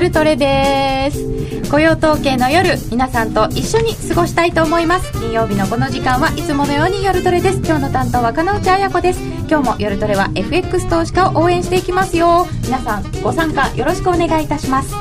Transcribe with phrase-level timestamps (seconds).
[0.00, 1.70] 夜トレです。
[1.70, 5.12] 雇用統計の夜皆さんと一緒に過ごしたいと思います。
[5.12, 7.58] 金曜日のこの時間はいつものように夜トレです。
[7.58, 9.20] 今日の担当は金内彩子です。
[9.46, 12.46] 今日も夜トレは FX 投資家を応援していきますよ。
[12.64, 14.94] 皆さんご参加よろしくお願いいたします。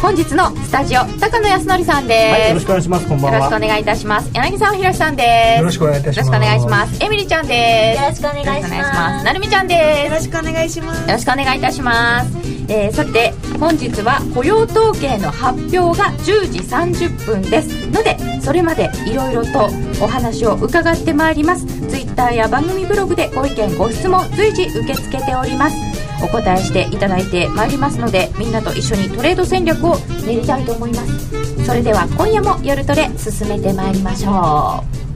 [0.00, 3.06] 本日のスタジオ高野康則さんです、はい、よろしくお願いします。
[3.08, 3.38] こんばんは。
[3.38, 4.30] よろしくお願いいたします。
[4.32, 5.58] 柳沢ひろしさんです。
[5.58, 6.26] よろしくお願いいたします。
[6.28, 7.04] よろしくお願いします。
[7.04, 8.00] エミリちゃんです。
[8.00, 8.70] よろしくお願いします。
[8.70, 9.24] よろくお願いします。
[9.24, 10.04] なるみちゃんです。
[10.04, 11.00] よろしくお願いします。
[11.00, 17.68] よろしくお願いいたします、えーさて本日は雇用統計の発表が10時30分です。
[17.88, 19.68] のでそれまでいろいろと
[20.00, 21.66] お話を伺ってまいります。
[21.66, 25.76] ツイッターや番組ブログでご意見ご質問随時受け付けております。
[26.22, 31.64] お答えしていただいてまいりますのでみんなと一緒にトレード戦略を練りたいと思います。
[31.66, 35.09] それでは今夜も夜トレ進めてまいりましょう。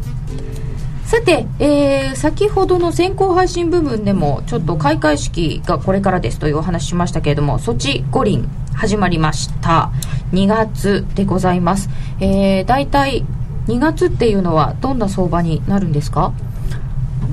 [1.14, 9.92] さて、えー先ほどの先行配信部分でもちょっと開会式がこれからですというお話ししましたけれどもソチ五輪始まりました。
[10.32, 13.24] 2月でございます、えー、大体
[13.68, 16.32] 2月っていうのはどんな相場になるんですか？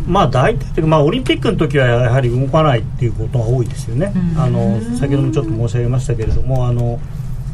[0.05, 4.13] まあ大体というかまあオリンピックの時はやはり動かないっていうことが多いですよね。
[4.37, 6.99] あの先ほどもちょっと申し上げましたけれども、あの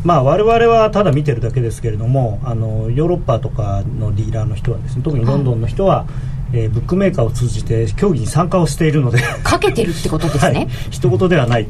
[0.07, 6.07] まあ我々はただ見てるだけですけれども、あのヨーロッパとかのディーラーの人はですね、特にロンドンの人は、
[6.53, 9.19] えーブックメーカーを通じて競技に参加をしているので。
[9.43, 11.67] かけてるってことですね、はい、一言ではない。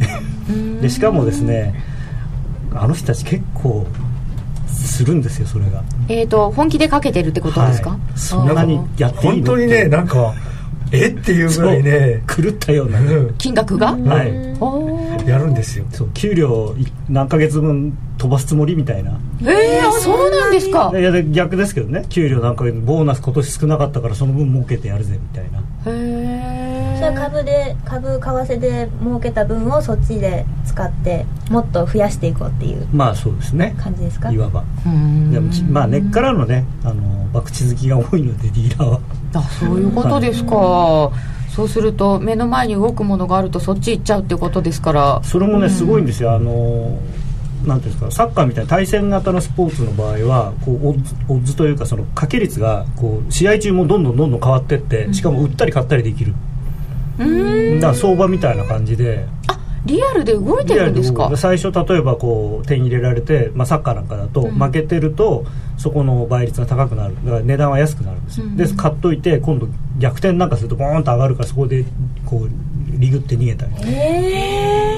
[0.79, 1.73] でしかもですね
[2.75, 3.87] あの人たち結構
[4.67, 5.83] するんですよそれが。
[6.07, 7.99] えっ、と本気でかけてるってことですか、はい。
[8.15, 9.31] そんなにやっていいの？
[9.31, 10.35] 本当にねなんか
[10.91, 11.07] え？
[11.07, 12.23] っていうぐらいね。
[12.27, 13.33] 狂ったような、うん。
[13.39, 14.23] 金額が、は
[15.25, 15.27] い。
[15.27, 15.85] やるんですよ。
[15.91, 16.11] そう。
[16.13, 19.19] 給料い何ヶ月分飛ばすつもりみたいな。
[19.41, 20.91] えー、そうなんですか？
[20.93, 22.05] いやで逆ですけどね。
[22.09, 25.59] 給料何ヶ月ボーナス今年少なかったからその分儲けてやるぜみたいな。
[25.59, 33.75] へそれは株で株為替で儲けた分をそっちで使ってもっと増やしていこうっていうまあそうですね。
[33.79, 34.31] 感じですか？
[34.31, 34.63] いわば。
[34.85, 35.31] えうん。
[35.31, 38.99] でもきまあ根っからのねあの博打好きが多いのでディーラーは。
[39.33, 41.11] あそういうことですか、
[41.53, 45.21] そうすると目の前に動くものがあるとそっち行っちゃうってことですから。
[45.23, 46.33] それもねすごいんですよ。
[46.33, 46.97] あの
[47.65, 56.33] なんていうんですかサッカーみたいな対戦型のスポーツの場合はこうオッズオッズというかその掛け率がこう試合中もどんどんどんどん変わってってしかも売ったり買ったりできる。
[57.17, 57.25] だ
[57.81, 59.25] から相場みたいな感じで。
[59.85, 61.31] リアルで動いてるんですか？
[61.37, 65.45] 最初例えばこう点入れられて、まあ、サッカーなんかだと負けてると
[65.77, 67.15] そこの倍率が高くなる。
[67.23, 71.85] だから値段は安くなるんですよ、で買っといて今度逆転なんかするとボーンと上がるからそこで
[72.25, 72.49] こう
[72.99, 74.96] リグって逃げたりえ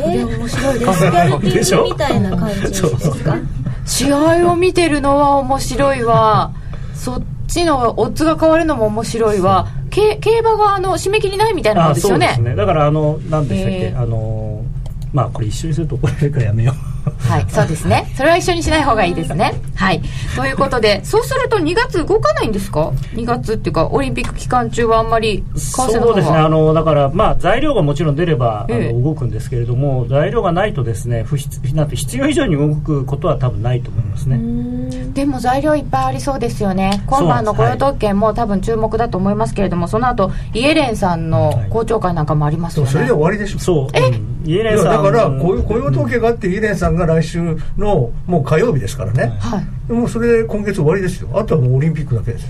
[0.00, 1.00] ー、それ面白いです。
[1.02, 2.82] ギャルでしょ？TV みたいな感じです
[3.24, 3.36] か？
[3.84, 6.52] 試合を見てるのは面白いわ。
[6.94, 9.68] そっちのオッズが変わるのも面白いわ。
[9.90, 12.34] け競馬があの締め切りないみたいなもんあですよね。
[12.34, 12.56] そうですね。
[12.56, 14.02] だからあの何でしたっけ、へー。
[14.02, 14.51] あの
[15.12, 16.92] まあこれ一緒にすると怒られるからやめよう。
[17.18, 18.12] はいそうですね。
[18.16, 19.52] それは一緒にしない方がいいですね。
[19.74, 20.00] はい。
[20.36, 26.36] ということでそうすると2月動かないんですか？2月っていうかオリンピック期間中はあんまりそうですね。
[26.36, 28.90] あはのだからまあ材料がもちろん出れば、ええ。
[28.90, 34.38] あの動くんですけれども材料がないとですね不必なんて必要以上に動くことは多分ないと思いますね、
[35.14, 37.02] でも材料いっぱいありそうですよね。
[37.06, 43.58] 今晩の雇用統計も多分注目だと思いますけれどもその後イエレンさんの公聴会なんかもありますよね、でもそれで終わりでしょ。
[43.58, 45.02] そう、うんイエいやレンさん。
[45.04, 49.92] だからこういう雇用統計があってイエレンさんが来週のもう火曜日ですからね、はい。
[49.92, 51.28] もうそれで今月終わりですよ。
[51.34, 52.42] あとはもうオリンピックだけです。
[52.46, 52.48] よ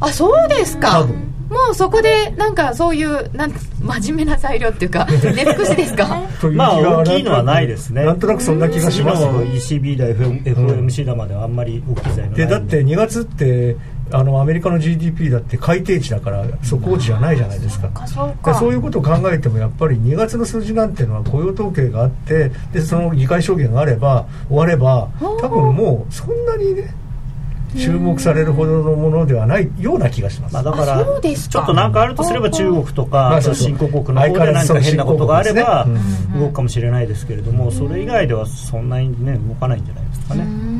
[0.00, 0.90] あそうですか。
[1.00, 1.16] 多分。
[1.50, 6.18] もうそこでなんかそういうなん真面目な材料っていうか 出尽くしですか？
[6.40, 8.04] という気まあが大きいのはないですね。
[8.06, 9.22] なんとなくそんな気がします。
[9.24, 12.46] ECB だ FOMC だまではあんまり大きい材料ないで。
[12.46, 13.76] だって2月って
[14.12, 25.08] あのアメリカの GDP だって改定値だから速報値じゃないじゃないですか,、そうそういうことを考えてもやっぱり2月の数字なんていうのは雇用統計があってでその議会証言があれば終われば
[25.40, 26.94] 多分もうそんなにね
[27.76, 35.86] 注目されるほどのものではないような気がします、まあ、だからちょっと何かあるとすれば中国とまか新興国の方で何か変なことがあれば
[36.38, 40.71] 動くかもしれないですけれどもそれ以外ではそんなにね動かないんじゃないですかね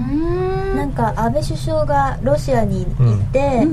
[0.92, 3.66] なんか安倍首相がロシアに行って、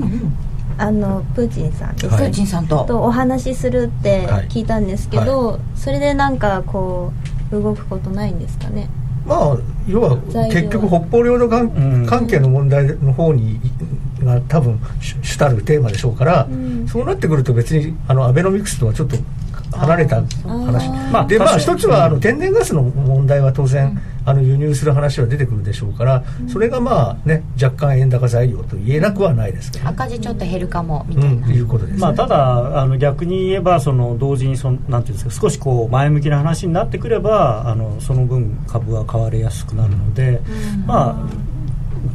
[0.78, 4.48] あのプーチンさんですプねーチンさんと、とお話しするってはい。
[4.48, 7.12] 聞いたんですけど、それでなんかこ
[7.52, 8.88] う動くことないんですかね？
[9.26, 10.16] まあ要は
[10.50, 12.06] 結局北方領土関うん。
[12.06, 13.60] 関係の問題の方に
[14.24, 16.88] が多分主主たるテーマでしょうから、ん。
[16.88, 19.16] そうなってくると別にあのアベノミクスとはちょっと
[19.76, 20.88] 離れた話。
[21.12, 40.40] まあでまあ一つはあの天然ガスの問題は当然、あの輸入する話は出てくるでしょうから、それがまあね若干円高材料と言えなくはないですけど、赤字ちょっと減るかもみうん、たいな、いうことですね、まあ、ただあの逆に言えばその同時にそのなんていうんですか少しこう前向きな話になってくればあのその分株は買われやすくなるので、
[40.86, 41.50] まあ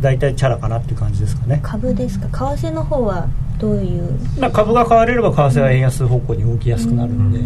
[0.02, 1.60] 大体チャラかなっていう感じですかね。
[1.64, 2.28] 株ですか？
[2.56, 3.28] 為替の方は
[3.60, 4.20] どういう？
[4.40, 7.40] まあ株が買われれば為替は円安方向に動きやすくなるので、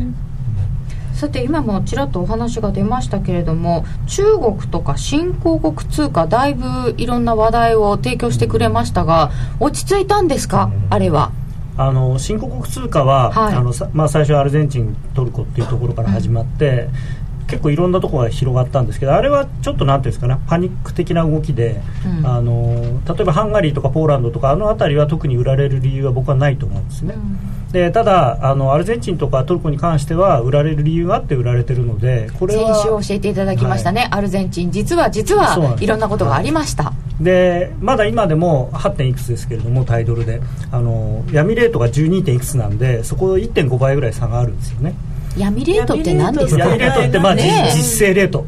[1.19, 9.29] さて今もちらっとお話が出ましたけれども中国とか新興国通貨だいぶいろんな話題を提供してくれましたが
[9.59, 11.33] 落ち着いたんですか、あれは。
[11.75, 13.53] あの新興国通貨は、はい。
[13.53, 16.87] あのさまあ、最初アルゼンチントルコっていうところから始まって、
[17.47, 22.25] 結構いろんなところが広がったんですけどあれはちょっとなんていうんですかねパニック的な動きで、うん。
[22.25, 27.15] あの例えばハンガリーとかポーランドとかあの辺りは特に売られる理由は僕はないと思うんですね、
[27.71, 38.91] でただあのアルゼンチンとかトルコに関しては売られる理由があって売られてるのでこれ先は週教えていただきましたね、アルゼンチン実は実はいろんなことがありました、でまだ今でも 8.
[38.91, 40.41] 点いくつですけれどもタイドルで。
[40.71, 42.23] あの闇レートが 12.
[42.23, 44.93] 点いくつなんでそこ1.5倍ぐらい差があるんですよね。
[45.37, 46.65] 闇レートって何ですか？
[46.65, 48.45] 闇レートってまあ、ねえ実実勢レート。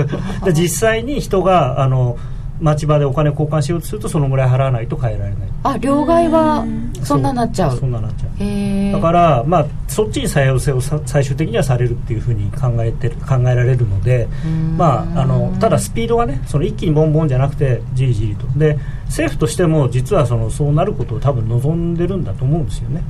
[0.44, 2.16] で実際に人があの
[2.62, 5.48] 町場でお金交換しようとするとそのぐらい払わないと変えられない。
[5.64, 6.64] あ両替は
[7.04, 7.76] そんななっちゃう？
[7.76, 8.92] そんななっちゃう。
[8.92, 14.28] だから、まあ、そっちに採用性をさ最終的にはされるっていうふうに考えてる考えられるので、
[14.76, 18.46] まあ、あのただスピードがねその一気にボンボンじゃなくてじりじりと。
[18.58, 23.02] で政府としても実はそのそうなることを多分望んでるんだと思うんですよね。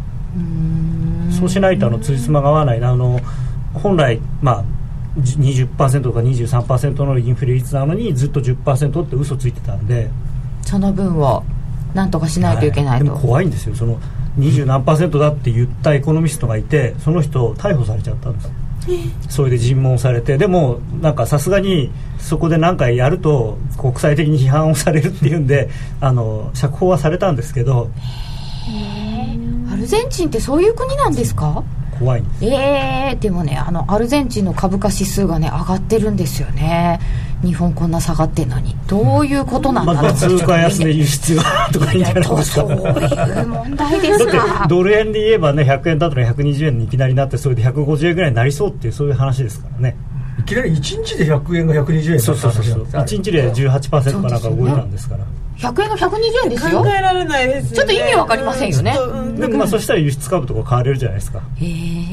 [1.31, 3.21] そうしないとあの辻褄が合わないあの
[3.75, 4.67] 本来、まあ、じ
[5.19, 10.11] 20%とか23%のインフレ率なのにずっと10%って嘘ついてたんで。
[10.63, 11.43] その分を
[11.95, 13.75] なんとかしないといけないと、でも怖いんですよ。
[13.75, 13.99] その
[14.39, 18.51] 20何パーセントだって言ったエコノミストがいてその人逮捕されちゃったんです。
[19.29, 20.39] それで尋問されて。
[20.39, 25.69] でもなんかさすがにそこで何回やると国際的に批判をされるっていうんで
[26.01, 27.91] あの釈放はされたんですけど。
[29.71, 31.65] アルゼンチンってそういう国なんですか？
[31.99, 32.21] 怖い。
[32.21, 37.01] んですえー、でもねあのアルゼンチンの株価指数がね上がってるんですよね。
[37.43, 38.77] 日本こんな下がってんのに。
[38.87, 41.43] どういうことなんだまあ、ろう、通貨安で輸出が
[41.73, 49.97] とかいいんじゃないですかそういう問題ですだってかドル円で言えばね100円だったら120円にいきなりなってそれで150円ぐらいになりそうっていうそういう話ですからね。
[50.39, 52.85] いきなり1日で100円が120円そうそうそうそう。
[52.85, 55.25] 1日で18%かなんか動いたんですから
[55.63, 56.11] 100円が120
[56.45, 56.83] 円ですよ。
[56.83, 57.77] 考えられないですよね。
[57.77, 58.97] ちょっと意味わかりませんよね。
[58.99, 59.37] うん。
[59.37, 61.41] でもまあそしたら輸出株とか買われるじゃないですか。
[61.57, 62.13] へえ。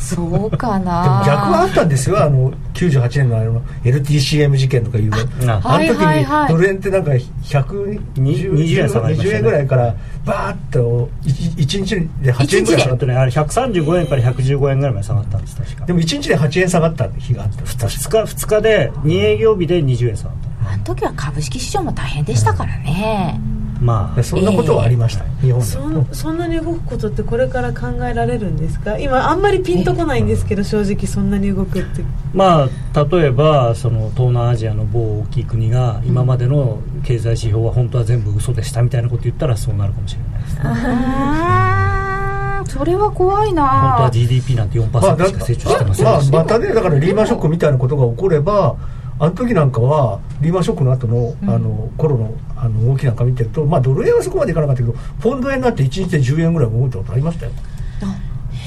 [0.00, 2.20] そうかでもな逆はあったんですよ。
[2.20, 5.18] あの98年のあの LTCM 事件とかいうの。
[5.52, 9.34] ああの時にドル円ってなんか120 20円下がりましたね。
[9.34, 9.94] 20円ぐらいから
[10.24, 15.86] バーッと 1, 日で8円ぐらい下がっあとねあれ135円から115円ぐらいまで下がったんです確か。
[15.86, 17.62] でも1日で8円下がった日があった。
[17.62, 23.40] 2日2日で2営業日で20円下がったあの時は株式市場も大変でしたからね、
[23.80, 28.98] まあそんなことはありました、日本でそんそんなに動くことってこれから考えられるんですか？
[28.98, 32.04] 今あんまりピンとこないんですけど正直そんなに動くって。
[32.34, 40.60] まあ例えばその東南アジアの某大きい国が今までの経済指標は本当は全部嘘でしたみたいなこと言ったらそうなるかもしれないですね。
[40.64, 48.76] あそれは怖い本当はな GDP なんて4%まあ、だしか成長してませんままたねだからリーマンショックみたいなことが起これば
[49.20, 57.52] あの時なんかはリーマンショックの後のあの頃のあの動きなんか見てると、まあ、ドル円はそこまでいかなかったけどポンド円になって1日で10円ぐらい動いたことありましたよ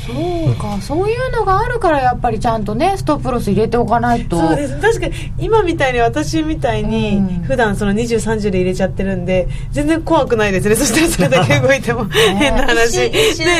[0.05, 0.11] そ
[0.51, 4.37] うかそういうのがあるからやっぱりちゃんとねストップロス入れておかないと。
[4.37, 4.79] そうです。
[4.81, 7.43] 確かに今みたいに私みたいにうん。
[7.43, 10.75] 普段その2030で入れちゃってるんで全然怖くないですね。
[10.75, 12.05] そしたらそれだけ動いても。
[12.11, 12.97] 変な話。
[12.99, 13.11] ね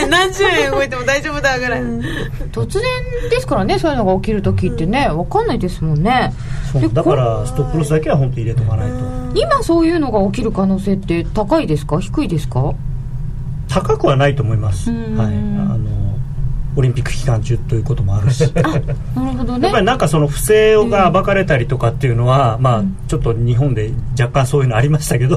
[0.09, 1.77] 何十円動いても大丈夫だぐら。
[1.77, 1.81] い
[2.51, 2.83] 突然
[3.29, 6.33] ですからねそういうのが起きる時ってね分かんないですもんね。
[6.93, 8.95] だからストップロスだけは本当入れとかないと。
[9.39, 11.99] 今そういうのが起きる可能性って高いですか？
[11.99, 12.73] 低いですか？
[13.69, 15.17] 高くはないと思います、はい、うん
[15.71, 16.02] あの
[16.75, 18.41] オリンピック期間中ということもあるし。
[18.43, 19.69] やなるほどね。
[19.69, 25.35] っぱりなんかその不正が暴かれたりとかっていうのは、まあちょっと日本で若干そういうのありましたけど、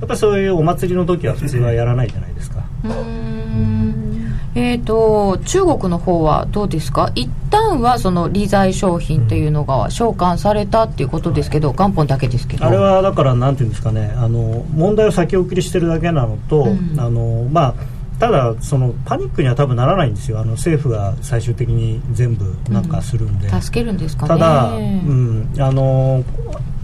[0.00, 3.80] やっぱりそういうお祭りの時は普通はやらないじゃないですか、うーん。
[4.54, 7.12] えー、と中国の方はどうですか？
[7.14, 12.64] 一旦はその利財商品というのが償還されたっていうことですけど元本だけですけど。
[12.66, 16.98] あれはだからなんていうんですかねあの問題を先送りしてるだけなのと、うん。
[16.98, 17.74] あのまあ
[18.20, 20.38] ただそのパニックには多分ならないんですよ。
[20.38, 24.28] あの政府が最終的に全部なんかするんで、助けるんですかね。
[24.28, 26.22] ただ、うん、あの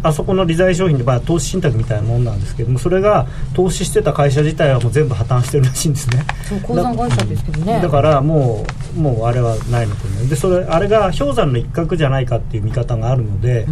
[0.03, 6.25] あそこの利財商品で、まあ、投資信託みたいなもんなんですけどもそれが投資してた会社自体はもう全部破綻してるらしいんですね。
[6.49, 7.81] そう鉱山会社ですけどね。
[7.83, 8.65] だからも
[8.97, 13.67] もうあれはないのと思うでそれあれが氷山の一角じゃないかっていう見方があるので、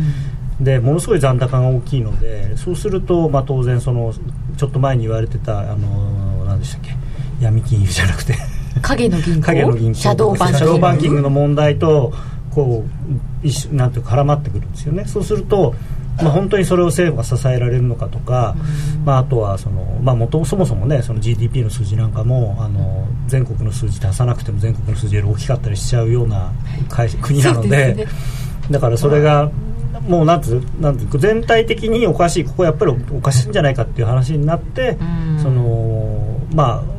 [0.60, 4.12] でものすごい残高が大きいのでそうすると、まあ、当然その
[4.56, 7.03] ちょっと前に言われてたあの何でしたっけ？
[7.44, 8.34] 闇金融じゃなくて。
[8.82, 9.42] 影の銀行？
[9.42, 9.94] 影の銀行。
[9.94, 12.12] シャドーバンシャドーバンキングの問題と
[12.54, 12.84] こ
[13.42, 15.04] う一緒なんていうか絡まってくるんですよね。
[15.04, 15.74] そうすると、
[16.18, 18.56] まあ、本当にそれを政府が支えられるのかとか、
[19.04, 26.52] まあ、あとはその、まあ、元そもそもねその GDP の数字なんかもあの全国の数字出さなくても全国の数字より大きかったりしちゃうような
[26.88, 28.14] 会社国なのでそうです
[28.72, 29.50] だからそれが
[30.08, 35.38] もうなんつうなんつう全体的におかしいここやっぱりおかしいんじゃないかっていう話になってうん。
[35.42, 36.93] そのまあ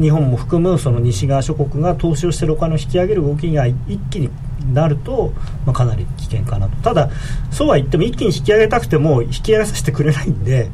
[0.00, 4.30] 日本も含むその西側諸国が投資をしているお金を引き上げる動きが一気に
[4.72, 5.32] なると、
[5.66, 6.76] まあ、かなり危険かなと。
[6.76, 7.10] ただ
[7.50, 10.70] そうは言っても一気に引き上げたくても引き上げさせてくれないんで、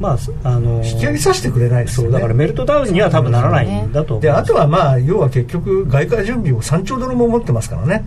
[0.00, 2.12] まああの引き上げさせてくれないですよね。
[2.12, 8.04] そうだからメルトダウンには多分ならないんだと思うであとはまあ要は結局外貨準備を3兆ドルも持ってますからね、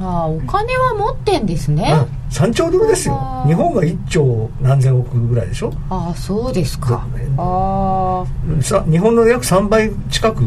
[0.00, 3.14] ああお金は持ってんですね、うん、3兆ドルですよ。
[3.46, 5.72] 日本が1兆何千億ぐらいでしょ？
[5.90, 7.04] ああそうですか。
[7.36, 10.42] ああさ日本の約3倍近く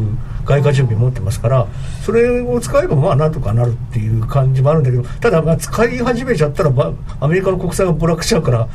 [0.45, 1.67] 外貨準備持ってますから
[2.03, 8.67] それを使えばまあなんとかなるっていう感じもあるんだけどただまあ使い始めちゃったらばアメリカの国債が暴落しちゃうから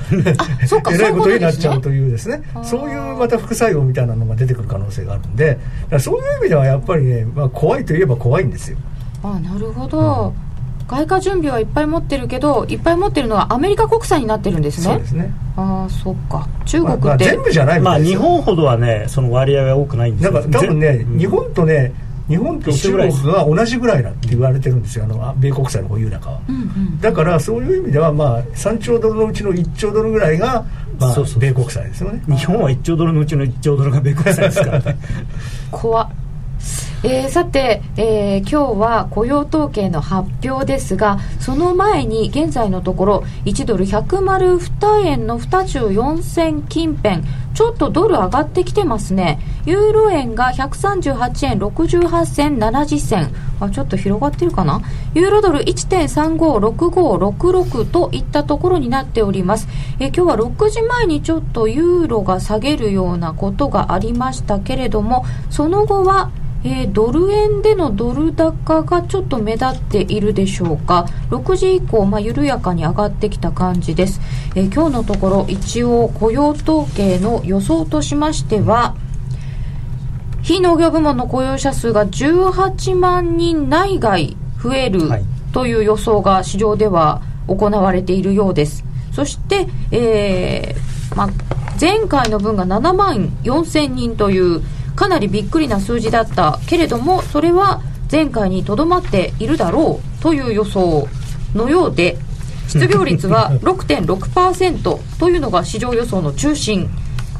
[0.66, 2.40] そうか えらいことになっちゃうというですね。
[2.62, 5.58] そういうまた副作用みたいなのが出てくる可能性があるんで
[5.98, 8.78] そういう意味ではやっぱりね、まあ、怖いといえば怖いんですよ。
[9.24, 10.32] ああなるほど、
[10.88, 14.84] 外貨準備はいっぱい持ってるけどいっぱい持ってるのはアメリカ国債になってるんですね。
[14.84, 15.32] そうですね。
[15.56, 16.48] ああそっか。
[16.64, 20.32] 中まあまあ国って、全部じゃないみまあ日本ほどはねその割合は多くないんですよ。
[20.32, 21.92] なんか多分ね、ぜ日本とね
[22.28, 26.40] 日本と中国が同じぐらいだって言われてるんですよあの米国債の保有高は。
[26.48, 27.00] うんうん。
[27.00, 30.64] だからそういう意味では、まあ、3兆ドルのうちの1兆ドルぐらいが、
[30.98, 32.22] まあそうそうそう米国債ですよね。
[32.26, 34.98] 日本は1兆ドルのうちの1兆ドルが米国債ですからね。
[35.70, 36.08] 怖っ
[37.02, 47.22] えーさて、えー今日は雇用統計の発表ですがその前に現在のところ1ドル102円の24銭近辺
[47.54, 49.38] ちょっとドル上がってきてますね。
[49.64, 53.34] ユーロ円が138円68銭70銭。
[53.60, 54.82] あちょっと広がってるかな？
[55.14, 66.30] ユーロドル1.356566といったところになっております、えー今日は6時前にちょっとユーロが下げるようなことがありましたけれどもその後は
[66.68, 74.20] えードル円でのドル高がちょっと目立っているでしょうか？6時以降、まあ、緩やかに上がってきた感じです、
[74.56, 78.96] えー今日のところ一応雇用統計の予想としましては
[80.42, 85.24] 非農業部門の雇用者数が18万人内外増えるはい。
[85.52, 88.84] という予想が市場では行われているようです。
[89.12, 91.28] そして、えーまあ、
[91.80, 94.62] 前回の分が7万4000人という
[94.96, 101.06] かなりびっくりな数字だったけれどもそれは前回にとどまっているだろうという予想
[101.54, 102.16] のようで
[102.66, 106.88] 失業率は6.6%というのが市場予想の中心。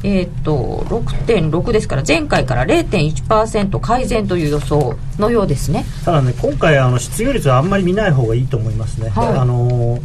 [0.03, 5.85] えーっと6.6ですから前回から0.1%改善という予想のようですね。
[6.05, 9.27] ただね今回あの失業率はあんまり見ない方がいいと思いますね、はい。
[9.29, 9.99] あの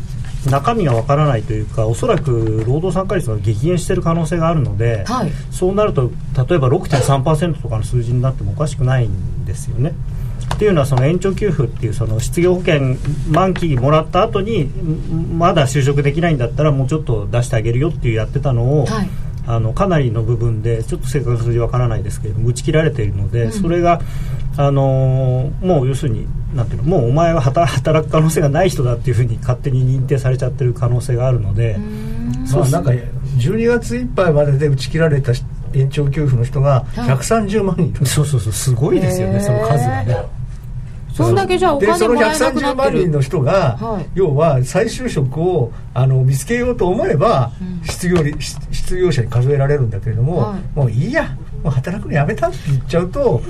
[0.50, 6.10] 中身がわからないというかおそらく労働参加率が激減している可能性があるので、はいそうなると
[6.48, 9.92] 例えば6.3%とかの数字になってもおかしくないんですよね。
[10.54, 12.96] っていうのはその延長給付っていうその失業保険
[13.30, 19.08] 満期もらった後にんまだ就職できないんだったらもうちょっと出してあげるよっていうやってたのを、はい
[19.46, 24.00] あのかなりの部分でちょっと正確な数字わからないですけれども打ち切られているので、それが、
[24.56, 31.78] あのーもう要するになんていうのもうお前は働 働く可能性がない人だっていうふうに勝手に認定されちゃってる可能性があるので、
[32.52, 32.90] まあ、なんか
[33.38, 35.32] 12月いっぱいまでで打ち切られた
[35.72, 37.86] 延長給付の人が130万人。
[37.86, 40.41] いる、そうそうそうすごいですよね、その数がね。
[41.12, 42.74] そんだけじゃあお金もらえなくな130ってる。
[42.76, 44.06] 万人の人が、はい。
[44.14, 47.52] 要は再就職をあの見つけようと思えば、
[47.84, 50.78] 失業率失失業者に数えられるんだけれども、はい。
[50.78, 53.40] もういいやもう働くのやめたって言っちゃうと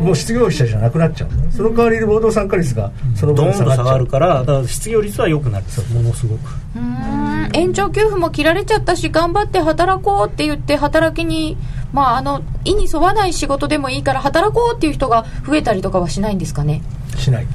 [0.00, 5.64] もう失業者じゃなくなっちゃうその代わりに労働参加率がその分下がっちゃうと下がるからだから失業率は良くなる。
[5.94, 6.40] ものすごく。
[6.76, 7.50] うーん。
[7.54, 11.56] 延長給付も切られちゃったし頑張って働こうって言って働きに
[11.92, 16.82] まああの意に沿わない仕事でもいいから働こうっていう人が増えたりとかはしないんですかね？
[17.16, 17.46] しない。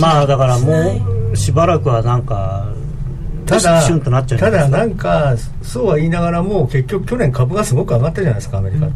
[0.00, 2.68] まあだからもうしばらくはなんか
[3.48, 8.88] ただシュンとなっちゃうただなんかそうは言いながらも結局去年株がすごく上がったじゃないですかアメリカ、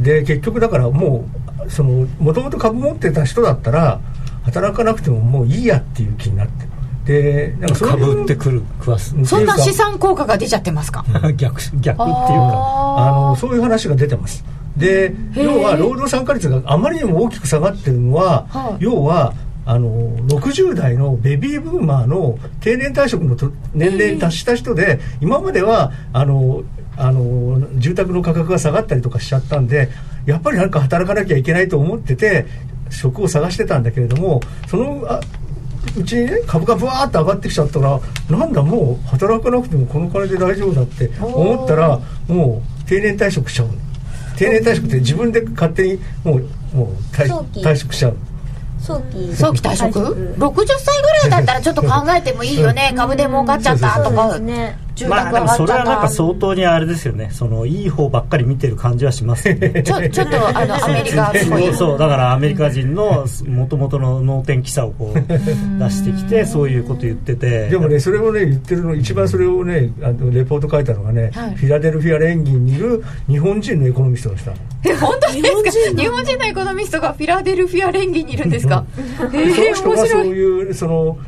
[0.00, 1.26] で結局だからも
[1.66, 4.00] うそのもともと株持ってた人だったら
[4.44, 6.66] 働かなくてももういいやっていう気になって
[7.04, 9.14] でなんかそういう株売ってくる食わす。
[9.24, 11.04] そんな資産効果が出ちゃってますか？
[11.36, 12.04] 逆逆っていうか。
[12.96, 14.44] あのそういう話が出てます。
[14.76, 18.84] で要は労働参加率があまりにも大きく下がってるのは、はい。
[18.84, 19.34] 要は
[19.66, 26.62] あの60代のベビーブーマーの定年退職のと年齢に達した人で今まではあの
[26.96, 29.88] あの住宅の価格が下がったりとかしちゃったんで
[30.26, 32.46] やっぱりなんか働かなきゃいけないと思ってて
[32.90, 35.20] 職を探してたんだけれどもそのあ
[35.98, 43.74] うちにね株がブワーって上がってきちゃったらなんだもう働かなくてもこの金で大丈夫だって思ったらもう定年退職しちゃうの。
[44.36, 48.16] 定年退職って自分で勝手にもうもう退職しちゃう
[48.84, 49.98] 早期早期退職
[50.36, 52.92] ?60 歳ぐらいだったらちょっと考えてもいいよね。
[52.94, 54.38] 株で儲かっちゃったとか。
[54.38, 56.08] ね住まあでも宅上がっちゃそれはなんか。
[56.08, 57.30] 相当にあれですよね。
[57.32, 59.82] そのいい方ばっかり見てる感じはしますよね。
[59.82, 61.72] ちょちょっとあのアメリカっぽい。
[61.74, 65.20] そうだからアメリカ人のもともとの能天気さをこう
[65.78, 67.68] 出してきてそういうこと言ってて。
[67.68, 71.54] でもねそれをね言ってるの一番それをねあのレポート書いたのがね、はい。
[71.54, 74.62] フィラデルフィア連銀にいる日本人のエコノミストの人なの。
[74.86, 76.00] え本当ですか？
[76.02, 76.44] 日本人の？
[76.44, 78.84] エコノミストがフィラデルフィア連銀にいるんですか？
[79.32, 80.26] えそのー、人がそう。
[80.26, 81.18] いうその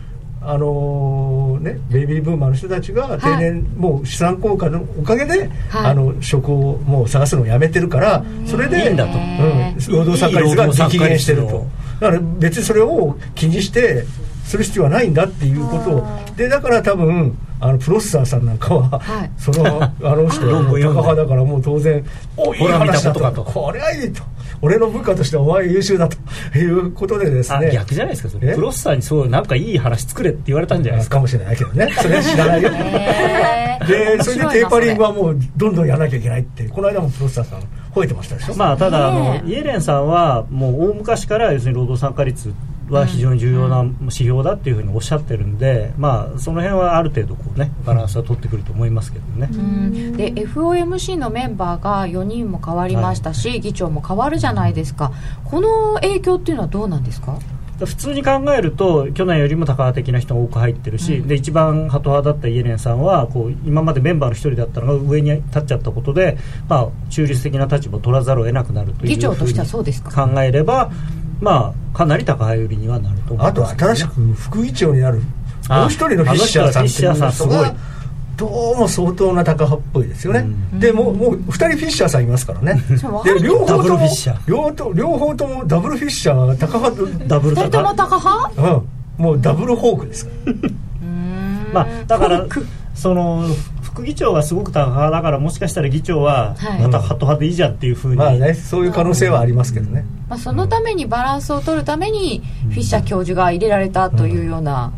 [0.49, 5.91] あのね、ベイビーブーマーの人たちが定年、もう資産効果のおかげで、はい。
[5.91, 9.19] あの職をもう探すのをやめてるからそれでいいんだと。
[9.19, 11.67] うん、労働参加率が激減してると。
[12.01, 14.05] だから別にそれを気にして
[14.47, 19.31] する必要はないんだっていうことをでだから多分あのプロッサーさんなんかは、はい。
[19.39, 22.05] そのあの人高派だからもう当然
[22.37, 23.45] おいい話だことかと。
[23.45, 24.23] これはいいと。
[24.61, 26.17] 俺の部下としてはお前優秀だと
[26.59, 28.53] いうことでですあね逆じゃないですかそれ。
[28.53, 28.55] え？
[28.55, 31.17] プロッサーにそうなんかいい話作れって言われたんじゃないですか。
[31.17, 31.91] かもしれないけどね。
[31.97, 32.71] それは知らないよ。
[32.73, 33.87] えー。
[33.87, 37.61] でそれでテーパリングはもうどんどんやらなきゃいけないってこの間もプロスターさん
[37.95, 42.53] 吠えてましたでしょ、まあただあねのイエレンさんはもう大昔から要するに労働参加率
[42.89, 49.49] は非常に重要な指標だっていうふうにおっしゃってるんで、まあその辺はある程度こうねバランスは取ってくると思いますけどね。
[49.53, 50.17] うん。
[50.17, 55.13] で FOMC のメンバーが4人も変わりましたし、議長も変わるじゃないですか。
[55.45, 57.39] この影響っていうのはどうなんですか？
[57.79, 66.39] 普通に考えると去年よりも高派的な人が多く入ってるし、で一番ハト派だったイエレンさんはこう今までメンバーの一人だったのが上に立っちゃったことで、
[66.71, 70.27] まあ、中立的な立場を取らざるを得なくなるという議長としてはそうですか？
[70.27, 70.91] 考えれば、
[71.41, 75.21] まあ、かなり高派寄りにはなると思いあとますけどね新しく副議長になる。
[75.69, 77.97] あもう一人のフィッシャーさんっていうあの人はフィッシャーさんすごい。
[78.37, 80.79] どうも相当な高派っぽいですよね、うん。
[80.79, 82.83] でもうもう2人フィッシャーさんいますからね。
[83.25, 84.09] で両方とも
[84.47, 88.75] 両と両方ともダブルフィッシャーが高派とダブル2人とも高高派？
[88.77, 89.23] うん。
[89.25, 90.53] もうダブルホークですから。
[91.73, 92.47] まあ、だから
[92.95, 93.45] その
[93.97, 96.83] 副議長がすごく高派だからもしかしたら議長ははい。
[96.83, 104.93] またハト派でいいじゃんっていうふうに、まあねそういう可能性はありますけどね、まあ、そのためにバランスを取るためにフィッシャー教授が入れられたというような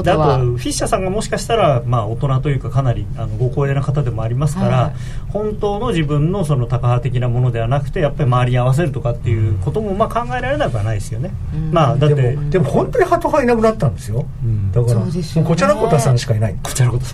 [0.00, 11.72] こであととは、フィッシャーさんがもしかしたら、まあ、大人というかかなりあのご高齢な方でもありますから、はい本当の自分のその高派的なものではなくてやっぱり周りに合わせるとかっていうこともまあ考えられなくはないですよね、うん。
[11.72, 14.72] まあだってでもでも本当にハト派いなくなったんですよ、ん。
[14.72, 15.48] だからそうですよね。
[15.48, 16.56] もうこちらこたさんしかいない。
[16.62, 17.04] こちらのこと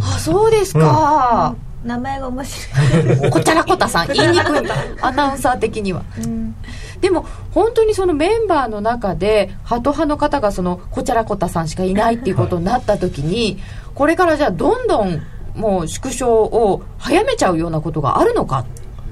[0.00, 4.70] あそうですか、名前が面白い、こちゃらこたさん言いにくい。
[5.00, 6.02] アナウンサー的には。
[6.18, 6.54] うん
[7.02, 13.58] でも本当にそのメンバーの中でハト派の方がそのこちゃらこたさんしかいないっていうことになった時に、
[13.94, 15.20] これからじゃあどんどん
[15.54, 18.64] もう縮小を早めちゃうようなことがあるのか？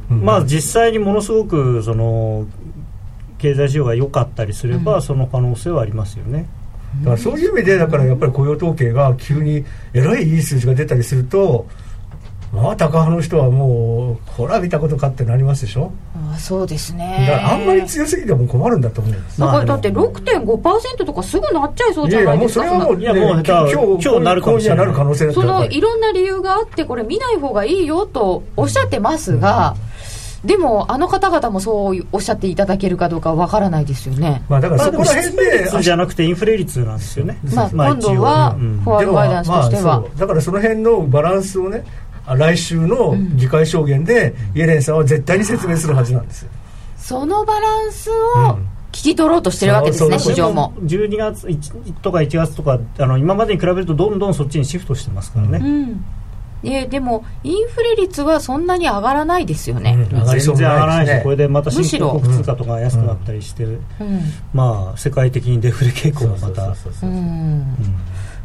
[0.08, 2.46] まあ実際にものすごくその
[3.38, 6.48] 経済指標が良かったりすれば、その可能性はありますよね。
[7.00, 11.66] だからそういう意味でだからやっぱり雇用統計が急にえらいいい数字が出たりすると
[12.52, 15.92] まあ高派の人はもうこれは見たことかってなりますでしょ？
[16.32, 19.40] あそうですだねからあんまり強すぎても困るんだと思うんです。
[19.40, 22.64] だからまあだって6.5%とかすぐなっちゃいそうじゃいやいやもうないですか？
[22.64, 24.84] それはもう,、いやもうね下手今日今日なるかもしれない。
[24.84, 29.76] 今夜なる可能性だってそのいろんな理由があってこれ見ない方がいいよとおっしゃってますが、
[30.44, 37.38] でもあの方々もそうおっしゃっていただけるかどうかわからないですよね、まあだからそこら辺で率じゃなくてインフレ率なんですよね。
[37.44, 38.80] まあ、今度はうん。
[38.80, 40.18] フォワードガイダンスとしては、まあそう。
[40.18, 46.50] だからその辺のバランスをねあ来週の議会証言で、イエレンさんは絶対に説明するはずなんですよ。
[46.96, 48.66] そのバランスをうん。
[48.92, 50.72] 聞き取ろうとしてるわけですね、市場も。
[50.82, 56.04] 12月1とか1月とかあの今までに比べるとどんどんそっちにシフトしてますからね、うん。
[56.68, 60.18] ででもインフレ率はそんなに上がらないですよね、うん。
[60.18, 62.10] 上がりそう全然上がらないし、これでまた新むしろ。
[62.10, 63.78] 興国通貨とか安くなったりして、うん。
[64.52, 66.74] まあ世界的にデフレ傾向もまた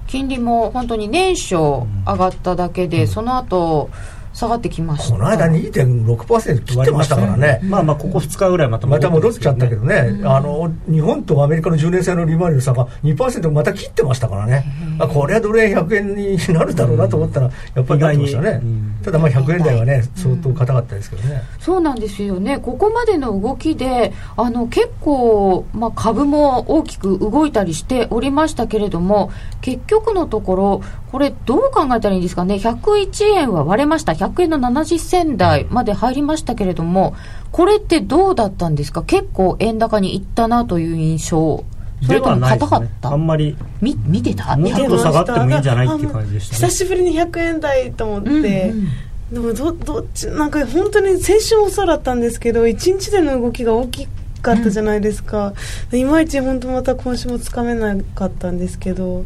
[0.08, 3.90] 金利も本当に年初上がっただけで、その後
[4.36, 5.14] 下がってきました。
[5.14, 7.62] この間2.6%切ってましたからね。
[7.64, 14.66] まあまあここ2日ぐらいまたまた戻っちゃったけどね、あの日本とアメリカの10年債の利回りの差が2%また切ってましたからね、
[15.00, 18.62] あこれはドル円100円になるだろうなと思ったら、やっぱりなってましたね、
[19.04, 37.16] ただまあ100円台はね、相当硬かったですけどね、そうなんですよね、ここまでの動きで、あの結構、まあ、株も大きく動いたりしておりましたけれども、結局のところ、これ、どう考えたらいいんですかね、101円は割れました、100円の70銭台まで入りましたけれども、
[37.52, 41.64] これってどうだったんですか、結構円高にいったなという印象。
[42.06, 43.56] それとも硬かった、ね、あんまり。
[43.82, 44.58] み見てた？
[44.58, 48.88] もうちょっと下がってもいいんじゃないっていう感じでした、ね、久しぶりに100円台と思って、うんうん
[49.26, 50.28] でもどどっち？
[50.28, 54.08] なんか本当に先週もそうだったんですけど1日での動きが大き
[54.44, 55.56] かったじゃないですか、
[55.92, 59.26] うん、いまいち本当また今週もつかめなかったんですけど。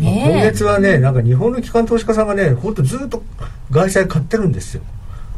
[0.00, 3.22] ね、今月はねなんか日本の機関投資家さんがね本当ずっと
[3.70, 4.82] 外債買ってるんですよ。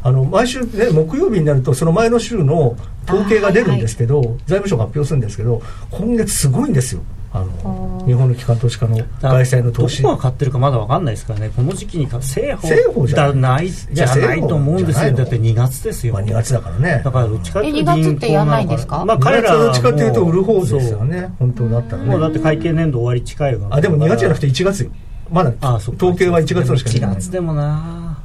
[0.01, 5.61] あの毎週、ね、木曜日になるとその前の週の統計が出るんですけど、はいはい、財務省が発表するんですけど
[5.91, 7.01] 今月すごいんですよ。
[7.31, 10.01] あの日本の機関投資家の外債の投資。
[10.01, 11.51] どこが買ってるかまだ分かんないですからね。
[11.55, 12.57] この時期に政
[12.91, 15.11] 府じゃないじゃないと思うんですよ。
[15.11, 17.01] だって2月ですよ、まあ、2月だからね。
[17.03, 19.05] だからどっちかっていうと2月ってやらないんですか？
[19.05, 21.31] まあ彼らはどっちかっていうと売る方ですよね。
[21.37, 22.09] 本当だったらね。
[22.09, 24.83] もうだって会計年度終わり近いわあでも2月じゃなくて1月。
[24.85, 24.91] よ
[25.29, 27.15] まだ統計は1月のしかない。
[27.15, 28.18] 1月でもな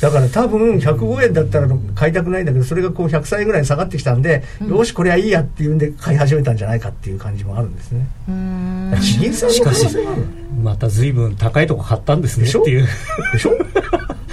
[0.00, 8.06] だから多分105円だったら買いたくないんだけどそれがこう100歳ぐらいに下がってきたんで、うん、よしこれはいいやっていうんで買い始めたんじゃないかっていう感じもあるんですね。
[9.00, 10.24] 地銀さんの可能性がある
[10.62, 12.48] また随分高いとこ買ったんですね。
[12.48, 12.86] っていう
[13.32, 13.52] でしょ？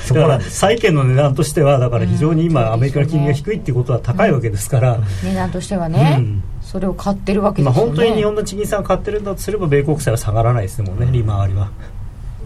[0.06, 6.24] そこなんです債券の値段としてはだから非常に今、アメリカの金利が低いっていうことは高いわけですから、値段としてはね、
[6.62, 11.72] それを買ってるわけですよね、まあ、本当に日本の地銀さん買ってるんだとすれば米国債は下がらないですもんね利回りは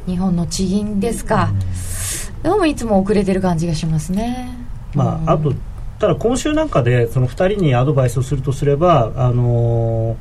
[0.06, 4.50] 日本の地銀ですか、どうもいつも遅れてる感じがしますね。
[4.94, 5.54] まあ、あと
[6.00, 10.16] ただ今週なんかでその2人にアドバイスをするとすれば、あの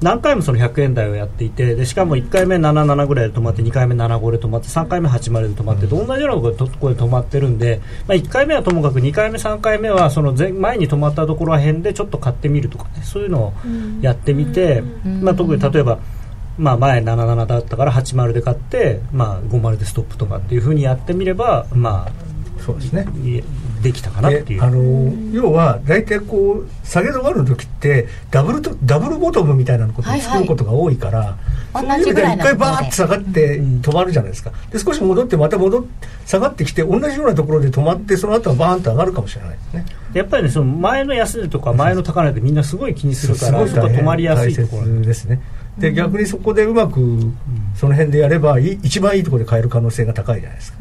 [0.00, 13.52] ー、何回もその100円台をやっていてでしかも1回目77ぐらいで止まって2回目75で止まって3回目80で止まって同じようなところで止まってるんで、まあ、1回目はともかく2回目3回目はその前前に止まったところら辺でちょっと買ってみるとかねそういうのを
[14.00, 16.00] やってみて、まあ、特に例えば。
[16.58, 22.12] まあ、前77だったから80で買って、まあ、50でストップとかっていうふうにやってみれば、まあ、
[22.62, 23.06] そうですね。
[23.82, 24.62] できたかなっていう。
[24.62, 35.84] あの要は大体こう下げ止まる時ってダブルとダブルボトムみたいなことを作ることが多いから、はいはい、そういう意味で一回バーッと下がって止まるじゃないですか、で少し戻ってまた戻っ
[36.24, 39.86] 下がってきて同じようなところで止まってその後はバーンと上がるかもしれないですね。
[40.14, 45.00] やっぱりねその前の安値とか前の高値でみんなすごい気にするからそこ止まりやすいところ。
[45.00, 45.40] ですね
[45.82, 47.18] で逆にそこでうまく
[47.74, 50.78] その辺でやれば一番いいところで買える可能性が高いじゃないですか。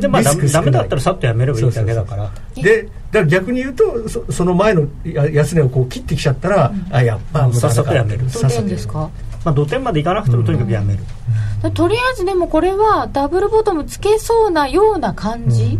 [0.00, 2.30] でまあダメだったらさっとやめればいいだけだから。
[2.54, 8.28] でだから逆に言うとそその前の安値をこう切ってきちゃったら、うん、あやっぱさっさとやめる。
[8.28, 9.08] さっさとですか？
[9.46, 11.00] まあ、土点までいかなくてもとにかくやめる、
[11.64, 15.78] うん、とりあえずでもこれはダブルボトムつけそうなような感じ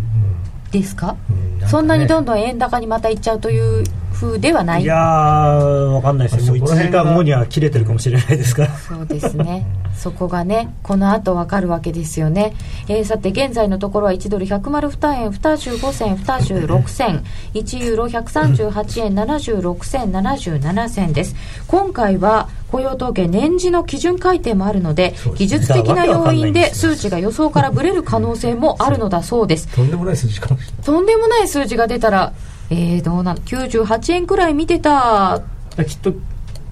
[0.70, 1.62] ですか、うん。
[1.62, 4.82] うん、そんなにどんどん円高にまたいっちゃうという風ではない。
[4.82, 8.78] いやー分かんないですよもう1時間後には切れてるかもしれないですから。
[8.78, 9.66] そうですね。
[9.94, 12.52] そこがねこの後分かるわけですよね、
[12.88, 17.24] えー、さて現在のところは1ドル102円25銭26銭。
[17.54, 21.34] 1 ユーロ138円76銭77銭です。
[21.66, 29.68] 今回は雇用統計年次の基準改定もあるので、技術的な要因で数値が予想からぶれる可能性もあるのだそうです。
[29.68, 30.56] とんでもない数字か。
[30.84, 32.32] とんでもない数字が出たら
[32.70, 35.42] えー、どうなの98円くらい見てた。
[35.86, 36.14] きっと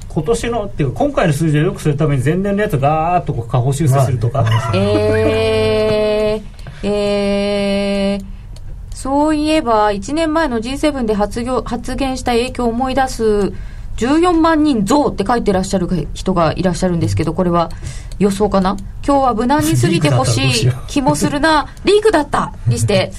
[0.09, 13.53] 今年のっていうか今回の数字をよくするために前年のやつガーッと下方修正するとか、まあ、えー、えー、そういえば1年前の G7 で発発言した影響を思い出す
[13.97, 17.71] 14万人増って書いてらっしゃる人がいらっしゃるんですけどこれは
[18.19, 18.77] 予想かな？
[19.07, 20.73] 今日は無難に過ぎてほしい。
[20.89, 21.69] 気もするな。
[21.85, 22.53] リークだった。
[22.67, 23.13] にして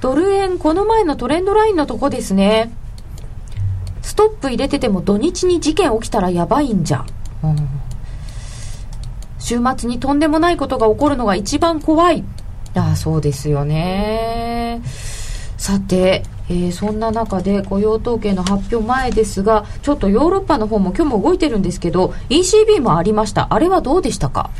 [0.00, 2.72] ドル円この前のトレンドラインのとこですね。
[4.02, 7.04] ストップ入れてても土日に事件起きたらやばいんじゃ、
[7.44, 7.56] うん、
[9.38, 12.24] 週末にとんでもないことが起こるのが一番怖い。
[12.74, 14.82] ああそうですよね。
[15.56, 23.48] さて、えー、そんな中で雇用統計の発表前ですがちょっとヨーロッパの方も今日も動いてるんですけど ECB もありました。
[23.50, 24.50] あれはどうでしたか？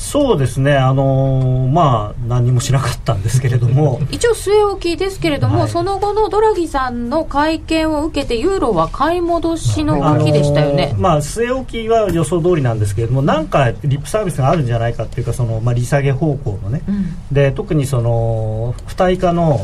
[0.00, 4.00] そうですね、あのー、まあ、何もしなかったんですけれども。
[4.10, 19.60] 一応、据え置きですけれども、はい、その後のドラギさんの会見を受けて、ユーロは買い戻しの動きでしたよね、まあ、据え置きは予想通りなんですけれども、なんかリップサービスがあるんじゃないかっていうか、そのまあ、利下げ方向のね、うん、で特にその不対化の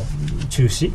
[0.49, 0.91] 中止？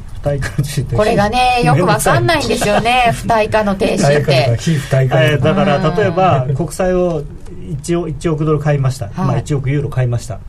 [0.97, 3.11] これがね よくわかんないんですよね。
[3.13, 5.37] 不対化の停止って。
[5.39, 7.25] だから例えば国債を
[7.63, 10.41] 1, 億1億ドル買いました、はい、まあ、1億ユーロ買いました。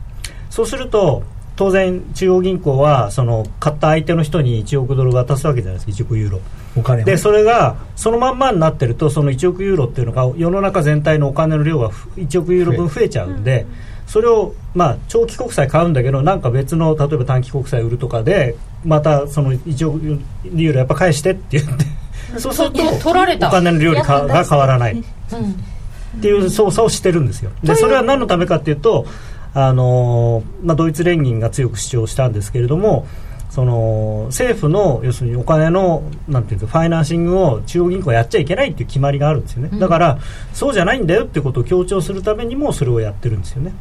[0.50, 1.22] そうすると
[1.56, 6.04] 当然中央銀行はその買った相手の人に1億ドル渡すわけじゃないですか。
[6.04, 6.40] 1億ユーロ。
[6.76, 13.66] お金でそれがそのまんまになってるとその1億ユーロっていうのが世の中全体のお金の量が1億ユーロ分増えちゃうんで、
[14.08, 21.84] それをまあ長期国債買うんだけどなんか別の例えば短期国債売るとかでまたその1億ユーロやっぱ返してって言って。
[22.40, 23.46] そうすると取られた。
[23.46, 25.04] お金の量が変わらない
[26.18, 27.50] っていう操作をしてるんですよ。
[27.62, 29.06] でそれは何のためかっていうと
[29.54, 33.06] あの、まあ、ドイツ連銀が強く主張したんですけれども
[33.50, 40.18] その政府の要するにお金のなんていうかファイナンシングを中央銀行はやっちゃいけないっていう決まりがあるんですよね、だから
[40.52, 43.72] そうじゃないんだよってことを強調するためにもそれをやってるんですよね。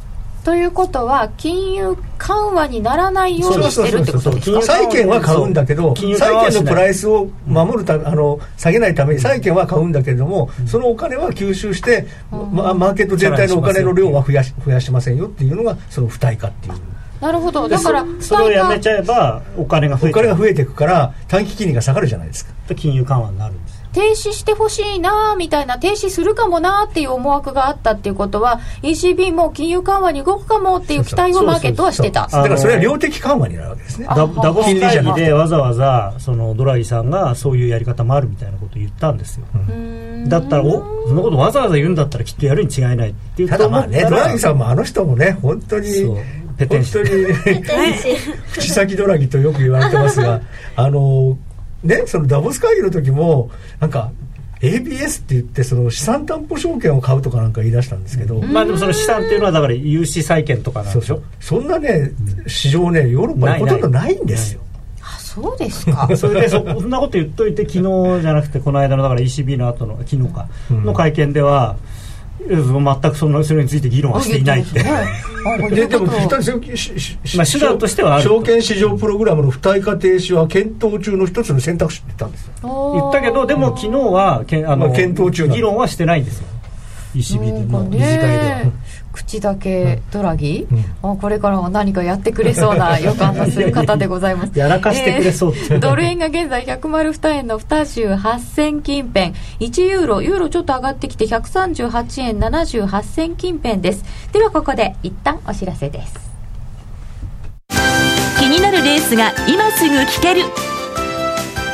[0.43, 4.61] ということは金融緩和にならないようにしてるってことですか？
[4.61, 16.73] 債券は買うんだけど債券のプライスを守るたあの下げないために債券は買うんだけれども、うん、そのお金は吸収して、うん、ま、マーケット全体のお金の量は増やし増やしませんよっていうのがその不対価っていう。
[17.21, 17.69] なるほど。
[17.69, 22.51] だからそれをやめちゃえばお金が増えお金が増えていくから短期金利が下がるじゃないですか。
[22.75, 32.27] 金融緩和になるんです停止してほしいなみたいな停止するかもなっていう思惑があったっていうことは ECB も金融緩和に動くかもっていう期待をマーケットはしてた。
[32.27, 34.07] だからそれは量的緩和になるわけですね。
[34.07, 45.87] ダダボス会議でわざわざそのドラギさんがそういうやり方もあるみたいなことを言ったんですよ、うん、だったらおそのことわざわざ言うんだったらきっとやるに違いないっていうただまあねドラギさんもあの人もね本当に
[46.57, 47.25] ペテン本当に
[48.53, 50.41] 口先ドラギとよく言われてますが
[50.75, 51.37] あの
[51.83, 54.11] ね、そのダボス会議の時もなんか
[54.61, 61.21] ABS って言ってその資産担保証券を買うとかなんか言い出したんですけど、まあでもその資産っていうのはだから融資債券とかなんでしょ？
[61.41, 62.11] そんなね
[62.47, 64.61] 市場ねヨーロッパにほとんどないんですよ。
[65.01, 66.09] あそうですか。
[66.15, 70.47] それでそんなこと言っといて昨日じゃなくてこの間のだから ECB の後の昨日か。
[70.71, 71.92] の会見では、うん
[72.47, 74.83] 全くそのそれについて議論はしていないって。
[75.71, 82.31] ででもまあ手段としては証券市場プログラムの不対化停止は検討中の一つの選択肢って言ったん。
[82.31, 82.51] です。
[82.61, 86.25] 言ったけどでも昨日はけあの、まあ、検討中議論はしてないん。
[86.25, 86.47] ですよ。
[87.15, 88.71] ECB での理事会では。
[89.13, 90.67] 口だけドラギ、
[91.03, 94.51] うん、これからは何かやってくれそうな予感がする方でございます。
[94.59, 99.33] やらかしてくれそうって、えー、ドル円が現在102円の2週8000近辺。
[99.59, 100.21] 1ユーロ。
[100.21, 104.03] ユーロちょっと上がってきて138円78銭近辺です。
[104.33, 106.13] ではここで一旦お知らせです。
[108.39, 110.41] 気になるレースが今すぐ聞ける。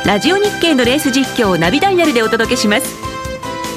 [0.06, 3.09] ラジオ日経のレース実況をナビダイヤルでお届けします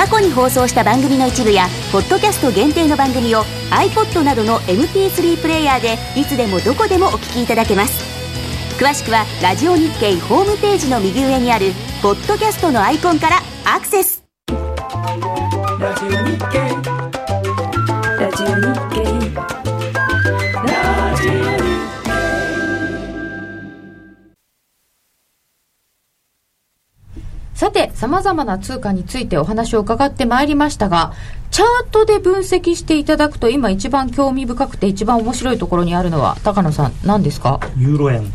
[0.00, 8.02] 過去に放送した番組の一部やポッドキャスト限定の番組を iPod などの MP3 プレイヤーでいつでもどこでもお聞きいただけます。
[8.82, 14.24] 詳しくはラジオ日経ホームページの右上にあるポッドキャストのアイコンからアクセス。
[14.48, 16.99] ラジオ日経
[27.60, 31.12] さて、様々な通貨についてお話を伺ってまいりましたが、
[31.50, 37.60] チャートで分析していただくと、今一番興味深くて一番面白いところにあるのは、高野さん、何ですか？
[37.76, 38.32] ユーロ円。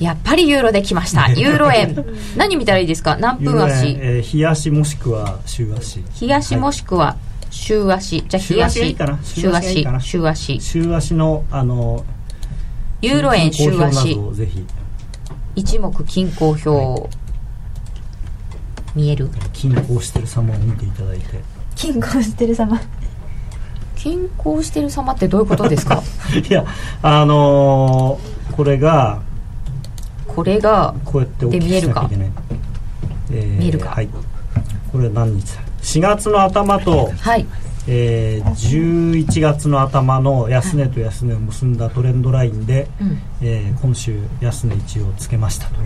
[0.00, 1.28] やっぱりユーロできました。
[1.38, 2.04] ユーロ円。
[2.36, 3.16] 何見たらいいですか？
[3.16, 3.96] 何分足？
[4.00, 6.02] えー、日足もしくは週足。
[6.14, 7.14] 日足もしくは
[7.50, 8.24] 週足。
[8.28, 8.96] じゃあ日足。
[9.22, 9.86] 週足。
[10.00, 10.60] 週足。
[10.60, 12.04] 週足の、あの、
[13.02, 14.18] ユーロ円週足。
[15.54, 16.70] 一目均衡表。
[16.70, 17.27] はい
[18.98, 19.30] 見える？
[19.52, 21.24] 均衡してる様を見ていただいて。
[21.76, 22.80] 均衡してる様。
[23.94, 26.02] 均衡してる様ってどういうことですか？
[26.48, 26.64] いや
[27.02, 29.20] あのー、これが
[30.26, 32.30] これがこうやって大きくしなきゃいけない、
[33.32, 33.90] えー、見えるか？
[33.90, 34.08] はい。
[34.90, 37.46] これ何日4月の頭と、はい。
[37.90, 45.76] えー、11月の頭の安値と安値を結んだトレンドラインで、うん、えー、今週安値1をつけましたと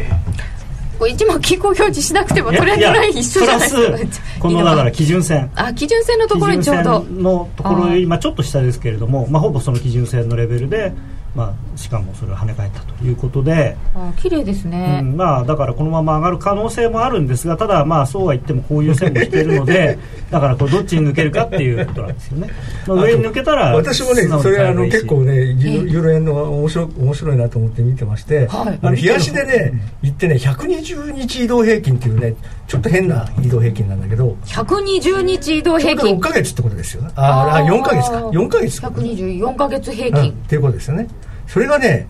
[1.02, 3.70] これ一番均衡表示しなくてもトレンドライン一緒じゃない
[4.06, 5.50] ですか このだから基準線。
[5.56, 7.04] あ基準線のところにちょうど。
[7.10, 10.92] のところより今ちょっと下ですけれども、まあ、ほぼその基準線のレベルで
[11.34, 13.76] まあ、しかもそれを跳ね返ったということで。
[13.94, 19.98] あ綺麗ですね、うん、まあ、だからこのまま上がる可能性もあるんですがただ、まあ、そうは言ってもこういう線もしているので
[20.30, 22.48] だからこれどっちに抜けるかっていうことなんですよね、
[22.86, 32.34] まあ、上に抜けたら私もねそれあの結構ねユーロ円の面白面白いなと思って見てまして、はい、あの冷やしでね行ってね120日移動平均っていうね
[32.66, 34.34] ちょっと変な移動平均なんだけど。
[34.46, 36.16] 120日移動平均。
[36.16, 37.10] 6か月ってことですよね。
[37.16, 38.18] ああ4か月か。
[38.28, 41.06] 4か月か124か月平均、うん、っていうことですよね
[41.46, 42.08] それがね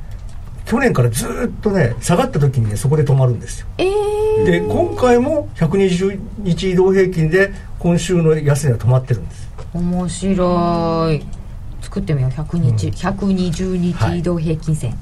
[0.64, 9.48] 去年からずっとね下がった時にねそこで止まるんですよ、えー、で今回も120日移動平均で今週の安値は止まってるんです。
[9.74, 11.24] 面白い。
[11.80, 12.30] 作ってみよう。
[12.30, 14.98] 100日、うん、120日移動平均線、はい、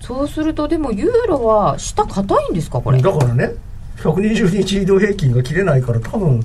[0.00, 3.02] そうするとでもユーロは下硬いんですかこれ？
[3.02, 3.50] だからね
[3.98, 6.40] 120日移動平均が切れないから多分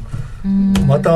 [0.88, 1.10] また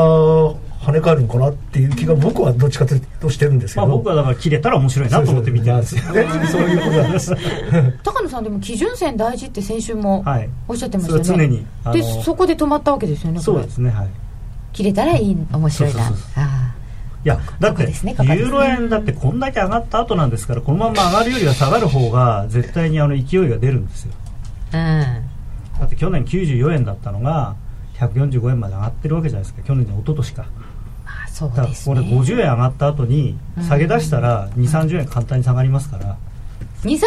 [0.84, 6.02] 跳ね返るのかなっていう気が僕はどっちかというとしてるんですけど、まあ、僕はだから切れたら面白いなと思って見てるんですよ。
[6.04, 7.34] そういうことなんです
[8.04, 10.26] 高野さんでも基準線大事って先週も
[10.67, 14.08] おっしゃってましたね、常にでそこで止まったわけですよねそうですねはい。
[14.74, 16.12] 切れたらいい面白いな。
[17.26, 24.12] いやだって、ねね、ユーロ円だってこんだけ上がった後なんですからこのまま上がるよりは下がる方が絶対にあの勢いが出るんですよ、
[24.74, 24.80] うん、
[25.80, 27.56] だって去年94円だったのが
[27.98, 29.63] 145円まで上がってるわけじゃないですか。
[29.63, 30.46] 去年で一昨年か
[31.56, 36.17] そうですね、これ50円上がった後に下げ出したら2 3 0円簡単に下がりますから。
[36.84, 36.99] 2 3 0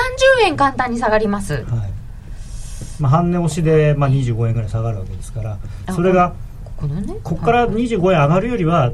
[0.45, 1.55] 円簡単に下がります。
[1.55, 1.65] はい。
[2.99, 5.59] まあ、半値押しで、まあ、25円ぐらい下がるわけですから。
[5.95, 8.93] それがここ,、ね、ここから25円上がるよりは、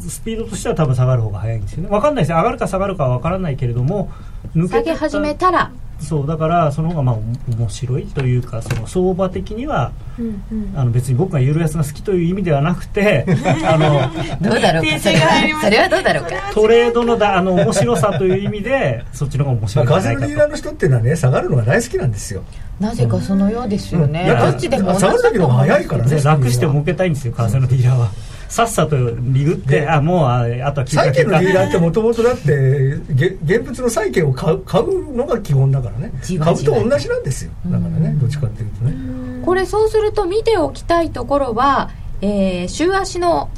[0.00, 1.88] スピードとしては多分下がる方が早いんですよね。
[1.88, 4.10] 分かんないです上がるか下がるかは分からないけれども
[4.54, 5.70] 抜け下げ始めたら
[6.02, 7.16] そうだからその方がまあ
[7.56, 13.24] 面白いというかその相場的には、うんうん、あの別に僕がユーロ安が好きという意味ではなくて
[13.64, 14.00] あの
[14.40, 14.98] どうだろうか。
[15.00, 16.30] それはどうだろうか。
[16.52, 22.42] トレードのだあの面白さという意味でそっちの方が面白いまあ、ガゼルディーラの人っていうのはね下がるのが大好きなんですよ。
[22.80, 26.20] なぜかそのようですよね、うん、どっちでも下がる時の方が早いからね。
[26.20, 28.10] 楽して儲けたいんですよ風のディーラーは。
[28.52, 32.52] さっさとリグってあもうああとは債券のディーラーってもともとだって
[33.42, 36.12] 現物の債券を買う買うのが基本だからね。
[36.38, 37.50] 株と同じなんですよ。
[37.68, 38.94] だからねどっちかっていうとね。
[39.42, 41.88] これそうすると見ておきたいところは、
[42.20, 43.48] えー、週足の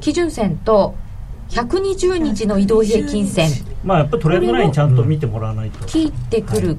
[0.00, 0.94] 基準線と
[1.50, 3.50] 120日の移動平均線。
[3.82, 5.84] まあやっぱりトレンドラインちゃんと見てもらわないと。
[5.86, 6.78] 切ってくる、はい、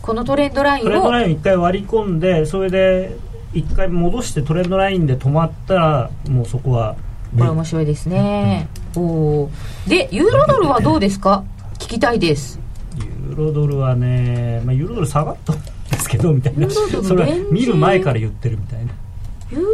[0.00, 0.86] このトレンドラインを。
[0.86, 3.16] トレンドラインを1回割り込んでそれで
[3.54, 6.94] 1回戻してトレンドラインで止まったらもうそこは
[7.36, 9.50] これ面白いですね、うん、お
[9.86, 11.44] でユーロドルはどうですか？
[11.74, 12.58] 聞きたいです。
[12.96, 16.68] ユーロドルはね、まあ、ユーロドル下がったんですけどみたいな。
[16.70, 18.92] それは見る前から言ってるみたいな。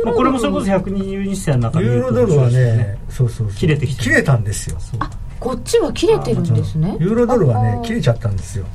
[0.04, 4.78] まあ、これもそれこそ120日線の中でユーロドルはねそうそう切れてきて切れたんですよ。
[5.00, 6.96] あこっちは切れてるんですね。
[7.00, 8.66] ユーロドルはね切れちゃったんですよ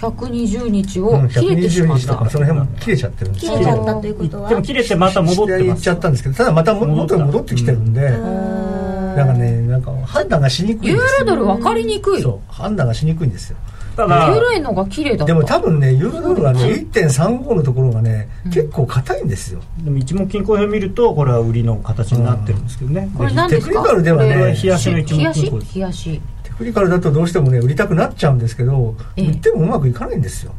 [0.00, 4.48] 120日を切れてしまった、うん、とかその辺も切れちゃってるんです切れちゃったということは。
[4.48, 5.82] でも切れてまた戻ってます。
[5.82, 12.22] ちゃったんですけどただまた元に戻ってきてるんで、なんかねなんか判断がしにくいユーロドル分かりにくい。
[12.22, 12.52] そう。
[12.52, 13.56] 判断がしにくいんですよ。
[13.96, 19.60] ただユーロ円のが綺麗だでも多分ねユーロドルはね1.35のところがね、結構硬いんですよ。
[19.84, 23.72] でも一目均衡表見るとこれは売りの形になってるんですけどね、これ何ですか？
[23.72, 26.22] テクニカルではね冷やしの一目均衡冷やし？
[26.39, 30.52] テクニカルだとどうしてもね売りたくなっちゃうんですけど、売ってもうまくいかないんですよ。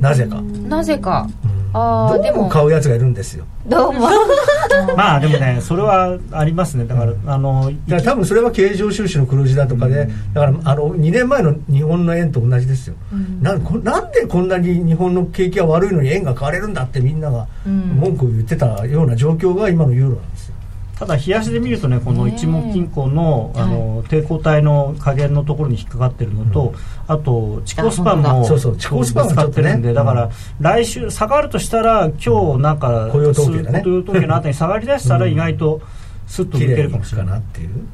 [0.00, 0.40] なぜか。
[0.40, 1.28] なぜか、
[1.74, 2.48] ああでも。
[2.48, 3.44] 買うやつがいるんですよ。
[3.66, 4.08] どうも。
[4.96, 6.86] まあでもねそれはありますね。
[6.86, 12.94] だから、あのだから多分それは経常収支の黒字だとかで、だからあの2年前の日本の円と同じですよ、
[13.42, 20.54] なんなんでこんなに日本の景気が悪いのに円が買われるんだってみんなが文句を言ってたような状況が今のユーロなんですよ
[20.98, 26.74] ただ冷やしで見るとねこの一目金庫の,、あの抵抗体の加減のところに引っかかってるのと、
[27.06, 35.82] あとチコスパンもそうそうチコスパン使ってるんで、だから来週下がるとしたら今日なんか雇用統計、ね、雇用統計のあたりに下がりだしたら意外と
[36.26, 37.40] スッと抜けるかもしれない。
[37.40, 37.86] っていう、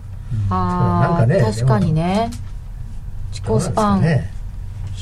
[0.51, 2.31] ああ、ね、確かにね。
[3.33, 4.23] チコスパン、冷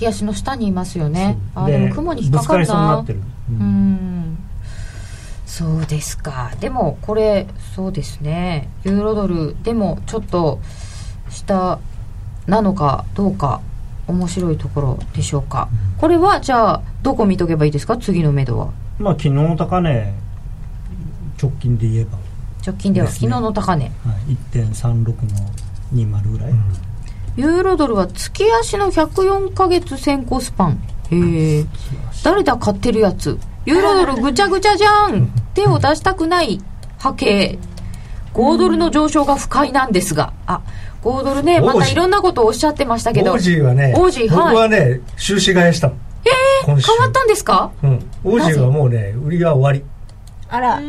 [0.01, 1.37] やしの下にいますよね。
[1.55, 3.05] あでも雲に引っかかるな。
[3.51, 4.39] うん
[5.51, 6.53] そうですか。
[6.61, 8.69] でもこれそうですね。
[8.85, 10.61] ユーロドルでもちょっと
[11.29, 11.81] 下
[12.47, 13.61] なのかどうか
[14.07, 17.97] 面白いところでしょうか、うん、これはじゃあどこ見とけばいいですか？
[17.97, 18.73] 次の目処は。
[18.99, 20.15] まあ昨日の高値。
[21.43, 22.17] 直近で言えば。
[22.65, 23.91] 直近では昨日の高値、は
[24.29, 25.15] い、1.36の
[25.93, 26.53] 20ぐらい、
[27.37, 30.81] ユーロドルは月足の104ヶ月先行スパン。
[31.11, 31.65] へえ。
[32.23, 33.39] 誰だ買ってるやつ？
[33.67, 35.29] ユーロドルぐちゃぐちゃじゃん。
[35.55, 36.61] 手を出したくない。
[36.99, 37.59] 波形。
[38.35, 40.33] 5ドルの上昇が不快なんですが。
[40.47, 40.63] あ
[41.03, 43.33] 5ドルねまたいろんなことをおっしゃってましたけど。
[43.33, 45.89] オージーはねオージー僕ははいね収支買いした。
[45.89, 45.95] の
[46.25, 47.71] えー、変わったんですか？
[47.83, 48.11] うん。
[48.25, 49.85] オージーはもうね売りは終わり。
[50.49, 50.81] あら。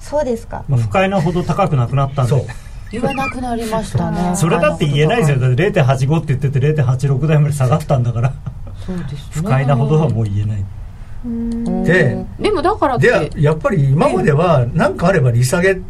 [0.00, 0.64] そうですか。
[0.68, 2.46] まあ、不快なほど高くなくなったんでそう。
[2.90, 4.34] 言わなくなりましたね。
[4.34, 5.38] それだって言えないですよ。
[5.38, 8.32] だって0.85って言ってて0.86台まで下がったんだから。
[8.86, 9.18] そうですね。
[9.32, 10.64] 不快なほどはもう言えない
[11.24, 15.80] ででもだからっでてやっぱり今までは何かあれば利下げ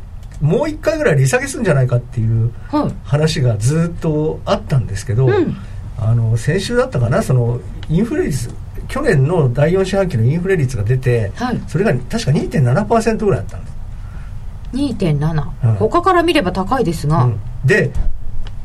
[0.41, 2.93] もう一回ぐらい利下げするんじゃないかっていうはい。
[3.05, 5.57] 話がずっとあったんですけど、うん。
[6.01, 7.61] あの先週だったかなその
[7.91, 8.51] インフレ率
[8.87, 11.61] 去年の第4四半期のインフレ率が出て、はい。
[11.67, 13.77] それが確か2.7%ぐらいあったんです、
[14.75, 15.75] 2.7、うん。
[15.75, 17.41] 他から見れば高いですが、うん。
[17.65, 17.91] で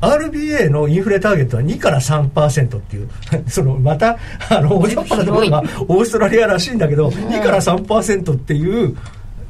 [0.04, 3.10] RBA のインフレターゲットは2から3%っていう。
[3.48, 4.18] そのまた
[4.50, 8.96] あの大雑把なところがオーストラリアらしいんだけど、2から3%っていう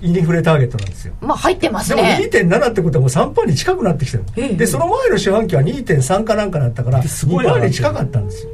[0.01, 1.13] インフレターゲットなんですよ。
[1.21, 4.55] まあ入ってますでもね2.7ってことはもう3%に近くなってきてる、ええ。
[4.55, 8.49] でその前の四半期は2.3かなんかだったからすごい上がって2%るに近かったんですよ。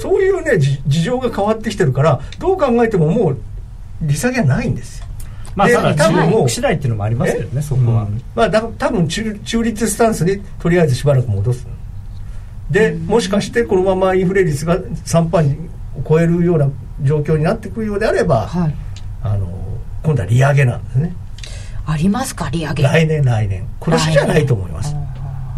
[0.00, 3.38] そういうねじ事情が変わってきてるからどう考えてももう
[4.02, 5.06] 利下げはないんですよ。
[5.06, 5.07] で
[5.58, 8.22] まあ多分もう中国次第っていうのもありますけどねそこは、うん。
[8.34, 11.66] まあだ多分中中立スタンスにとりあえずしばらく戻す。
[12.70, 15.68] でもしかしてこのままインフレ率が3%に
[16.08, 16.70] 超えるような
[17.02, 18.74] 状況になってくるようであれば、はい。
[19.22, 19.48] あの
[20.02, 21.12] 今度は利上げなんですね。
[21.86, 22.50] ありますか？
[22.50, 22.82] 利上げ。
[22.82, 23.66] 来年来年。
[23.80, 24.94] 今年じゃないと思います。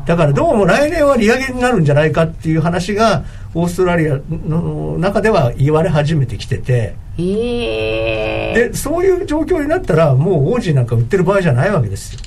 [0.07, 3.25] だからどうも来年は利上げになるんじゃないかっていう話が
[3.55, 12.21] オーストラリアの中では言われ始めてきててええでそういう状況になったらもう王子なんか売ってる場合じゃないわけですよ。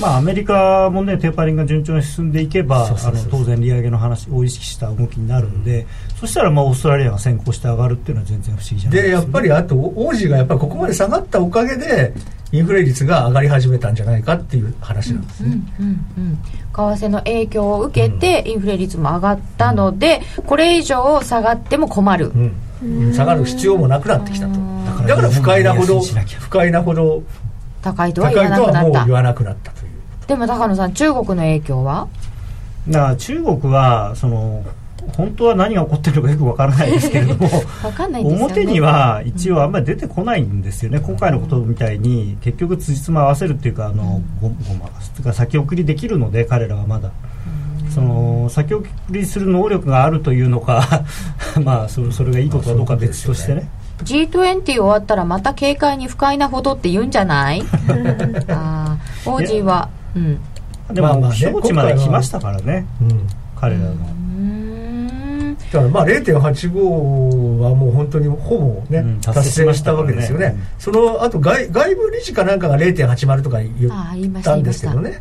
[0.00, 5.86] まあアメリカもねテーパリングが順調に進んでいけばあの当然利上げの話を意識した動きになるんで、
[6.20, 12.12] そしたらまあオーストラリアが先行して上がるっていうのは全然不思議じゃないでやっぱりあと王子がやっぱりここまで下がったおかげで
[12.52, 15.48] インフレ率が上がり始めたんじゃないかっていう話なんですね、
[15.80, 16.38] うんうん
[16.76, 22.26] 為替の影響を受けてインフレ率も上がったのでこれ以上下がっても困る。
[22.26, 22.52] うん
[23.12, 24.54] 下がる必要もなくなってきたと。
[25.06, 27.22] だから不快なほど不快なほど
[27.82, 29.04] 高いと高はもうくなった。
[29.04, 29.92] 言わなくなったという。
[30.26, 32.08] でも高野さん中国の影響は？
[32.88, 34.64] だから中国はその
[35.16, 37.48] 本当は何が起こってるのかよくわからないですけれども
[37.82, 38.54] 分かんないんですよね。
[38.54, 47.10] 表には一応あんまり出てこないんですよね、今回のことみたいに結局辻褄合わせるっていうかあのごごまかすというか先送りできるので彼らはまだ。
[47.94, 51.04] その先送りする能力があるというのか
[51.64, 53.68] まあそれそれがいいことかどうかは別としてね。
[54.04, 57.62] G20 終わったらまた警戒に不快なほどって言うんじゃない？
[58.48, 60.38] ああ王子はうん。
[60.92, 61.16] でもまあ
[61.72, 63.26] まで来ましたからねうん
[63.58, 63.86] 彼らの。
[63.88, 65.56] うーん。
[65.72, 75.20] だからまあ0.85はもう本当にほぼね、うん達成したたわけですよね、そのあと外外部理事かなんかが0.80とか言ああ言いまっしたたんですけどね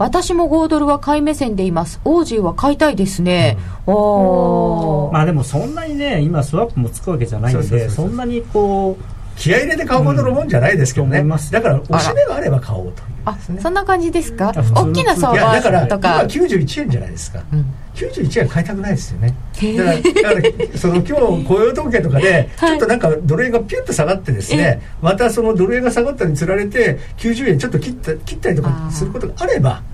[0.00, 2.00] 私も5ドルは買い目線でいます。
[2.06, 8.06] オージーは買いたいですね、おおまあでもそんなにね今スワップもつくわけじゃないんそうそうそうそう。
[8.06, 9.04] でそんなにこう
[9.38, 11.22] 気合い入れて買うほどのもんじゃないですけどね、うん。
[11.22, 11.52] と思います。
[11.52, 13.02] だから押し目があれば買おうと。
[13.02, 14.52] いうあそんな感じですか？
[14.74, 16.22] 大きな相いやだから場とか。
[16.22, 17.66] 今91円じゃないですか、うん。
[17.94, 19.34] 91円買いたくないですよね。
[19.54, 29.89] だからだからその今日雇用統計とかでちょっとなんかドル円がピュッと下がってですね、またそのドル円が下がったにつられて90円ちょっと切った切ったりとかすることがあればそ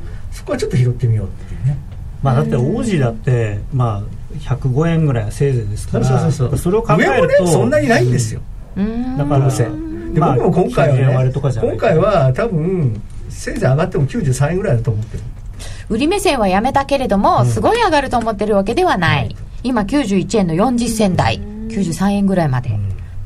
[0.47, 1.77] こはちょっと拾ってみようっていうね。
[2.23, 6.05] まあだって王子だってまあ105円ぐらいはせいぜいですから。
[6.05, 8.41] そうそうそうそれを考え上もるとねそんなにないんですよ、
[8.77, 9.19] うーん。
[9.19, 9.71] だからせで
[10.21, 11.71] まあ僕も今回90円はね割れとかじゃない。
[11.73, 15.23] 今回は多分せいぜい上がっても93円ぐらいだと思ってる。
[15.89, 21.41] 売り目線はやめたけれども、すごい上がると思ってるわけではない、今91円の40銭台。
[21.69, 22.71] 93円ぐらいまで、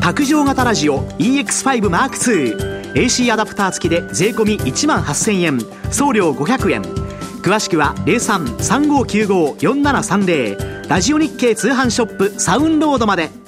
[0.00, 5.58] 卓上型ラジオ EX5M2 AC アダプター付きで税込1万8000円。
[5.90, 6.82] 送料500円。
[7.42, 13.41] 詳しくは03-3595-4730ラジオ日経通販ショップサウンロードまで。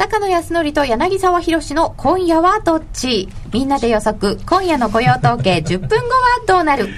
[0.00, 3.28] 高野康則と柳沢博の今夜はどっち？
[3.52, 6.00] みんなで予測今夜の雇用統計10分後は
[6.48, 6.88] どうなる？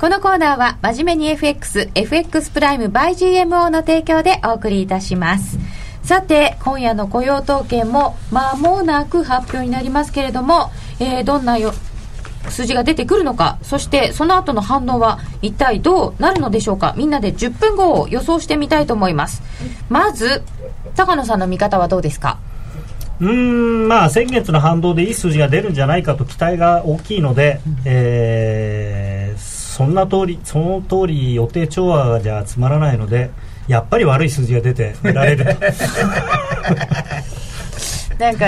[0.00, 5.58] このコーナーは真面目に FX、FX プライム by GMO の提供でお送りいたします。
[6.04, 11.72] さて、今夜の雇用統計も間もなく発表になりますけれども、えー、どんなよ
[12.48, 16.94] 数字が出てくるのか、そしてその後の反応は一体どうなるのでしょうか？
[16.96, 19.42] みんなで10分後を予想してみたいと思います。
[19.88, 20.44] まず、
[20.94, 22.38] 高野さんの見方はどうですか？
[23.22, 33.30] うーんまあ先月の反動でいい数字が出るんじゃないかと期待が大きいので、えーそんな通りその通り予定調和じゃつまらないので
[33.68, 35.52] やっぱり悪い数字が出て出られると。
[38.18, 38.46] なんか、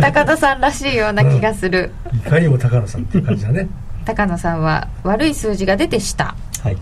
[0.00, 1.92] 高田さんらしいような気がする。
[2.12, 3.68] いかにも高野さんっていう感じだね。
[4.04, 6.34] 高野さんは悪い数字が出てした。
[6.62, 6.76] はい。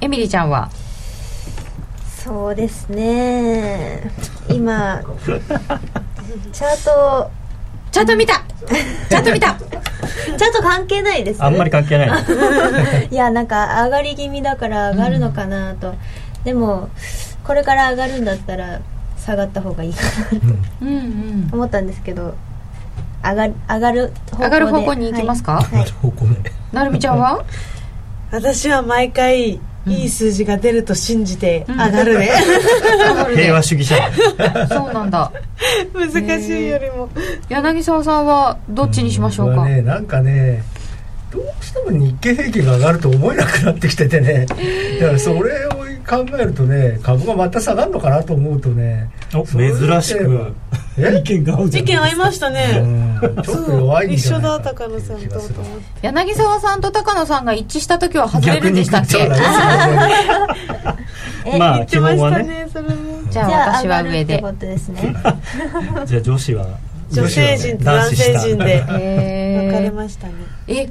[0.00, 0.68] エミリーちゃんは？
[2.28, 4.10] そうですね。
[4.50, 5.00] 今
[6.52, 7.30] チャート
[7.90, 8.44] ちゃんと見た。
[9.08, 9.58] ちゃんと見た。
[10.38, 13.08] ちゃんと関係ないですあんまり関係ない。
[13.10, 15.94] いやなんか上がり気味だから上がるのかなと、
[16.44, 16.90] でも
[17.44, 18.80] これから上がるんだったら
[19.16, 20.02] 下がった方がいいか
[20.34, 20.46] なと
[20.82, 21.48] うんうん。
[21.50, 22.34] 思ったんですけど
[23.24, 24.44] 上がる上がる方向で。
[24.44, 25.90] 上がる方向に行きますか、はい、はい。
[26.02, 26.52] 方向で。
[26.72, 27.42] なるみちゃんは？
[28.30, 32.30] 私は毎回いい数字が出ると信じて上がるね、
[33.34, 33.96] 平和主義者。
[34.68, 35.32] そうなんだ。
[35.94, 37.08] 難しいよりも。
[37.48, 40.62] 柳沢さんはどっちにしましょうか、ねなんかね
[41.30, 44.46] どうしても日経平均が上がると思えなくなってきててね。
[45.00, 45.77] だからそれを
[46.08, 50.54] 考えるとね株がまた下がるのかなと思うとね珍しく。
[50.96, 51.18] え？
[51.18, 53.20] 意見が合う意見合いましたうねん。
[53.44, 55.40] ちょっと弱いん一緒だ高野さんと。
[56.02, 59.18] 柳沢さんと高野さんが一致した時は外れるんでしたっけ？
[59.18, 59.42] そうだね
[61.44, 62.44] えまあ言ってました基本はね。
[62.44, 62.94] ねそれも。
[63.30, 64.38] じゃあ私は上で。
[64.40, 65.14] ことですね。
[66.06, 66.66] じゃあ女子は
[67.10, 68.80] 女性陣と男性陣で。
[68.86, 70.32] 分かれましたね。
[70.68, 70.88] え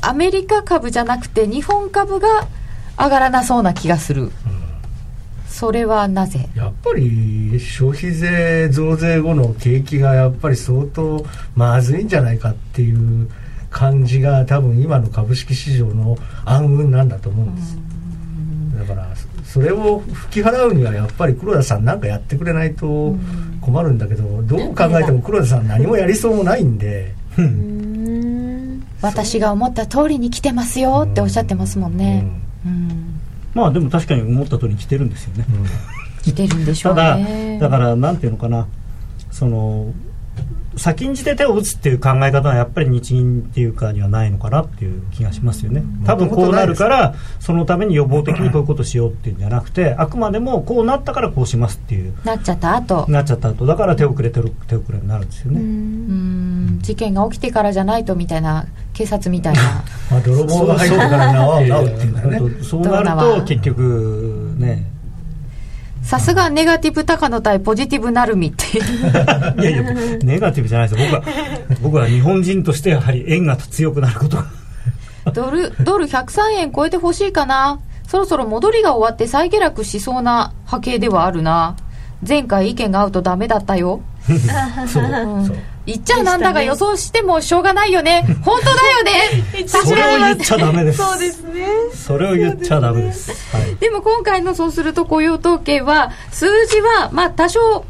[0.00, 2.46] アメリカ株じゃなくて日本株が
[2.98, 4.30] 上がらなそうな気がする、
[5.48, 6.48] それはなぜ？
[6.54, 11.24] やっぱり消費税増税後の景気がやっぱり相当
[11.54, 13.28] まずいんじゃないかっていう
[13.70, 17.76] 感じが多分今の株式市場の暗雲なんだと思うんです。
[18.78, 19.08] だから
[19.44, 23.14] それを吹き払うにはやっぱり黒田さんなんかやってくれないと
[23.60, 27.14] 困るんだけどどう考えても黒田さん何もやりそうもないんで。
[27.36, 32.24] うーん私が思った通りに来てますよっておっしゃってますもんね。
[32.24, 32.41] うん、
[33.54, 35.46] まあでも確かに思った通りに来てるんですよね。
[35.48, 35.66] うん。
[36.22, 38.66] 来てるんでしょ ただうねだからなんていうのかな。
[39.30, 39.92] その
[40.76, 45.82] 先んじて手を打つっていう考え方はやっぱり日銀っていうかにはないのかなっていう気がしますよね。
[46.04, 52.14] 多分こうなるからそのために予防的にこういうことしようっていうんじゃなくてあくまでもこうなったからこうしますっていう。
[52.24, 53.06] なっちゃった後。
[53.08, 56.78] なっちゃった後だから手遅れてる手遅れになるんですよね、うん。
[56.80, 59.62] 事件が起きてからじゃないとみたいな警察みたいな。
[60.10, 64.92] まあ泥棒が入ってから縄を縄うっていうんだよね そうなると結局ね
[66.02, 68.84] さすがネガティブ高野対ポジティブなるみっていう。
[69.62, 69.82] いやいや
[70.22, 71.08] ネガティブじゃないですよ。
[71.10, 71.34] 僕は
[71.82, 74.44] 僕は日本人としてやはり円が強くなることが。
[75.32, 77.78] ドルドル103円超えてほしいかな。
[78.06, 81.76] そろそろ戻りが終わって再下落しそうな波形ではあるな。
[82.26, 84.00] 前回意見が合うとダメだったよ。
[84.86, 85.46] そううん。
[85.46, 88.24] そう言っちゃなんだが予想してもしょうがないよね。
[88.44, 89.66] 本当だよね。
[89.66, 90.98] それを言っちゃダメです。
[90.98, 91.66] そうですね。
[91.94, 93.32] それを言っちゃダメです。
[93.56, 93.74] はい。
[93.76, 97.84] でも今回のそうすると雇用統計は数字はまあ多少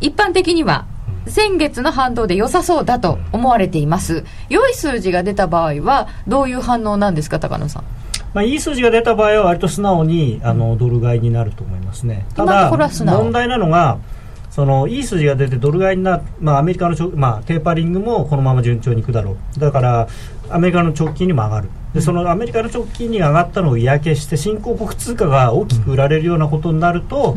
[0.00, 0.84] 一般的には
[1.28, 4.24] 先月の反動で良さそうだと思われています。
[4.48, 7.84] 良い数字が出た場合はどういう反応なんですか高野さん？
[8.34, 12.26] まあ、いい数字が出た場合は割と素直にあのドル買いになると思いますね。
[12.34, 13.22] た今のところはだ素直。
[13.22, 13.98] 問題なのが
[14.58, 19.60] そのいい数字が出てドル買いになまあ、アメリカのちょ、まあ、テーパリングもこのまま順調にいくだろう。
[19.60, 20.08] だから
[20.50, 21.68] アメリカの直近にも上がる。
[21.94, 27.36] でそのアメリカの直近に上がったのを嫌気して新興国通貨が大きく売られるようなことになると、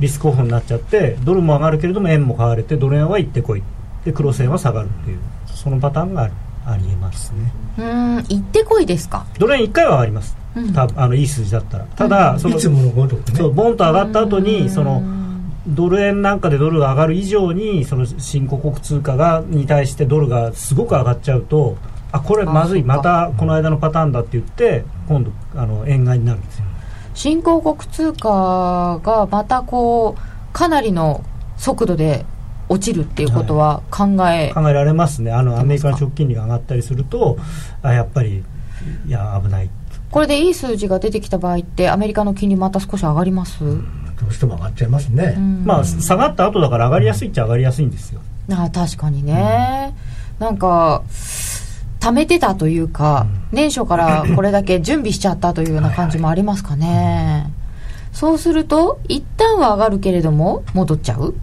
[0.00, 3.62] リスクオフになっちゃってドルも上がるけれども円も買われてドル円は行ってこい。
[4.04, 6.32] で黒線は下がるっていうそのパターンがある
[6.66, 7.52] ありえますね。
[7.78, 9.26] うん行ってこいですか？
[9.38, 10.72] ドル円1回は上がります、うん。
[10.72, 11.84] 多分あのいい数字だったら。
[11.84, 13.38] ただ、そのいつものごとくね。
[13.38, 15.21] そうボンと上がった後にその
[15.66, 21.76] ドル円なんかでドルが上がる以上にその新興国通貨がに対してドルがすごく上がっちゃうと
[22.10, 22.82] あこれまずい。
[22.82, 26.64] またこの間のパターンだって言って今度あの円買いになるんですよ。
[27.14, 31.24] 新興国通貨がまたこうかなりの
[31.56, 32.26] 速度で
[32.68, 35.30] 落ちるっていうことは考え、考えられますね。
[35.30, 37.38] あのアメリカの直近利が上がったりすると
[37.82, 38.42] あやっぱり
[39.06, 39.70] いや危ない。
[40.10, 43.64] これでいい数字が出てきた場合ってアメリカの金利また少し上がります、
[44.22, 45.64] どうしても上がっちゃいますね、うん。
[45.64, 48.20] まあ下がった後だから上がりやすいっちゃ上がりやすいんですよ。
[48.50, 49.94] あ確かにね、
[50.38, 51.02] なんか
[52.00, 57.52] 貯めてたというか、年初からこれだけ準備しちゃったというような感じもありますかね、
[58.12, 61.34] そうすると一旦は上がるけれども戻っちゃう？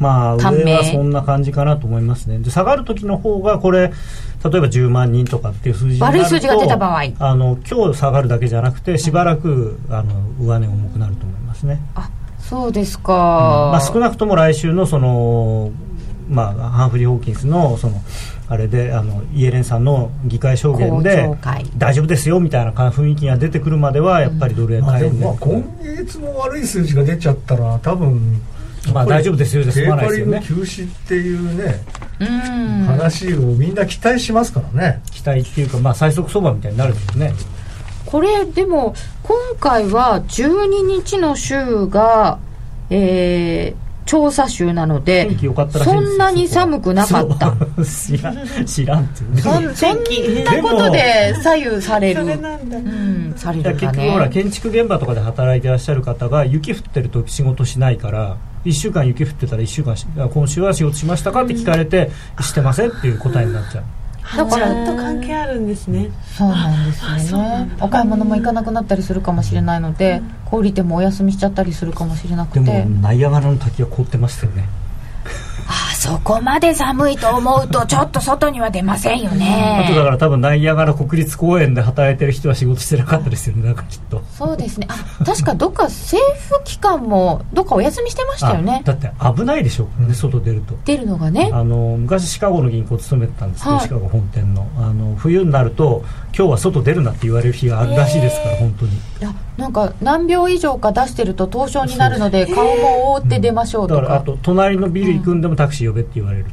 [0.00, 2.38] まあ上はそんな感じかなと思いますね。
[2.38, 3.92] で下がる時の方がこれ例え
[4.42, 7.02] ば10万人とかっていう数字悪い数字が出た場合。
[7.20, 13.12] あの今日下がるだけじゃなくてしばらくあの上値重くなると思いますね、あそうですか、
[13.72, 15.70] まあ、少なくとも来週のその、
[16.28, 18.00] まあ、ハンフリー・ホーキンスのその
[18.48, 21.26] あれであのイエレンさんの議会証言で
[21.78, 28.42] 大丈夫ですよみたいな雰囲気が出てくるまではやっぱりドル円まあ、買えるでもまあ今月も悪い数字が出ちゃったら多分
[28.92, 30.42] まあ大丈夫ですよじゃ済まないですよね。
[30.44, 31.84] 休止っていうね、
[32.20, 32.84] うん。
[32.86, 35.02] 話をみんな期待しますからね。
[35.12, 37.32] 期待っていうか、まあ、最速相場みたいになるんですね
[38.12, 42.38] これでも今回は12日の週が、
[42.90, 47.54] えー調査週なので天気良かったらしいんですよそんなに寒くなかった。
[47.86, 52.20] 知らん知らんっていうそんそんなことで左右される。
[52.20, 52.78] それなんだ。
[52.78, 59.96] うんされるか結局ほらね建築現場とかで働いてらっしゃる方が雪降ってると仕事しないから1週間雪降ってたら1週間
[60.28, 62.10] 今週は仕事しましたかって聞かれて
[62.40, 63.84] してませんっていう答えになっちゃう
[64.36, 66.10] だからと関係あるんですね。
[66.36, 67.70] そうなんですよね。
[67.80, 74.68] お買い物も行かなくなったりするかもしれないので小売店もお休みしちゃったりするかもしれなくでてもナイアガラの滝は凍ってましたよね
[75.68, 79.84] あそこまで寒いと思うとちょっと外には出ませんよね。
[79.84, 84.22] あとだから多分ナイアガラ国立公園で働いてる人は仕事してなかったですよねなんかきっと。
[84.36, 84.88] そうですね。
[84.90, 88.82] あ確かどっか政府機関もどっかお休みしてましたよね。
[88.84, 90.74] あだって危ないでしょね外出ると。
[90.84, 91.50] 出るのがね。
[91.52, 93.82] あの昔シカゴの銀行勤めてたんですけど、はい。
[93.84, 94.68] シカゴ本店の。
[94.78, 96.04] あの冬になると
[96.36, 98.92] 今日は外出るなって言われる日があるらしいですから、本当に。
[98.92, 104.00] いやなんか何秒以上か出してると凍傷になるので 顔も覆って出ましょうとか。
[104.00, 106.46] だからあと隣のビル行くんでもタクシー呼べって言われる、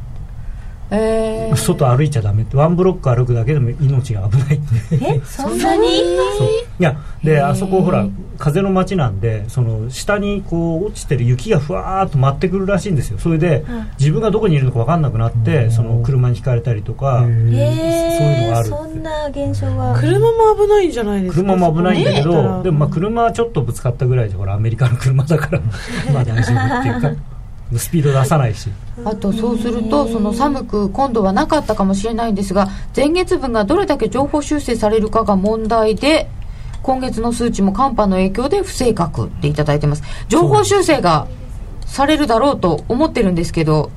[0.90, 1.56] えー。
[1.56, 2.56] 外歩いちゃダメって。
[2.56, 4.96] ワンブロック歩くだけでも命が危ないって。
[4.96, 5.86] えそんなに？
[6.38, 6.48] そう。
[6.78, 8.06] いやであそこほら
[8.38, 13.18] 風の街なんでその下にこう落ちてる雪がふわーっと舞ってくるらしいんですよ。
[13.18, 13.62] それで、
[13.98, 19.94] 自分がどこにいるのか分かんなくなって、その車にひかれたりとか、そういうのがあるえー、そんな現象が。
[20.00, 21.42] 車も危ないんじゃないですか？
[21.42, 22.62] 車も危ないんだけど、ね。
[22.64, 25.60] でもまあ車はちょっとぶつかったぐらいでほらアメリカの車だから
[26.14, 27.22] まあ大丈夫っていうか
[27.78, 28.68] スピード出さないし。
[29.04, 36.28] あとそうするとその寒く今度はなかったかもしれないんですが前月分がどれだけ情報修正されるかが問題で
[36.82, 40.02] 今月の数値も寒波の影響で不正確っていただいてます。
[40.28, 41.28] 情報修正が
[41.86, 43.90] されるだろうと思ってるんですけど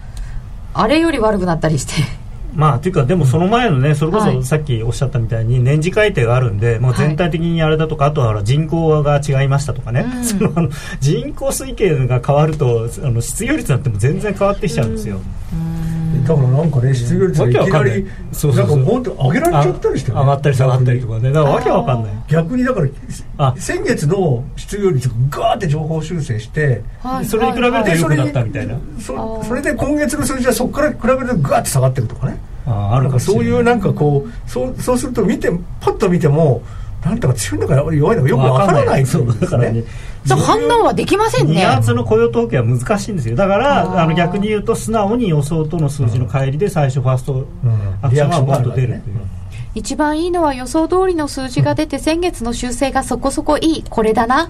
[0.74, 2.23] あれより悪くなったりして。
[2.56, 4.44] まあというかでもその前のねそれこはい。
[4.44, 10.24] そさっきおっしゃったみたいに年次改定があるんで、もう全体的にあれだとか、あとは人口が違いましたとかね、うん。
[10.26, 15.22] そのあの人口推計が変わるとあの失業率なんても全然変わってきちゃうんですよ、だ
[16.24, 18.78] からなんかね失業率がいきなりそうそうそう。
[18.78, 21.32] なんか本当上げられちゃったりしてね上がったり下がったりとかね。
[21.32, 22.14] だからわけわかんない。
[22.28, 22.88] 逆にだから
[23.38, 23.56] あ。
[23.58, 27.26] 先月の失業率がガーって情報修正してはい。
[27.26, 28.76] それに比べるとはい良くなったみたいな。
[29.00, 32.38] そそれで今月の数字はそこから比べるとガーって下がってるとかね。
[32.66, 35.52] ああるなんかそういうなんかこうそうそうすると見て
[35.82, 36.62] パッと見ても
[37.04, 39.06] なんだか強いのか弱いのかよくわからない。
[39.06, 39.84] そうだからね
[40.26, 43.36] そう反応はできません2ね月の雇用統計は難しいんですよ。
[43.36, 47.46] だからあの逆に言うと素直に予想との数字の乖離で最初ファースト
[48.02, 49.22] アクションがボンと出るという、
[49.76, 53.84] 一番いいのは予想通りの数字が出て先月の修正がそこそこいい。
[53.90, 54.50] これだな。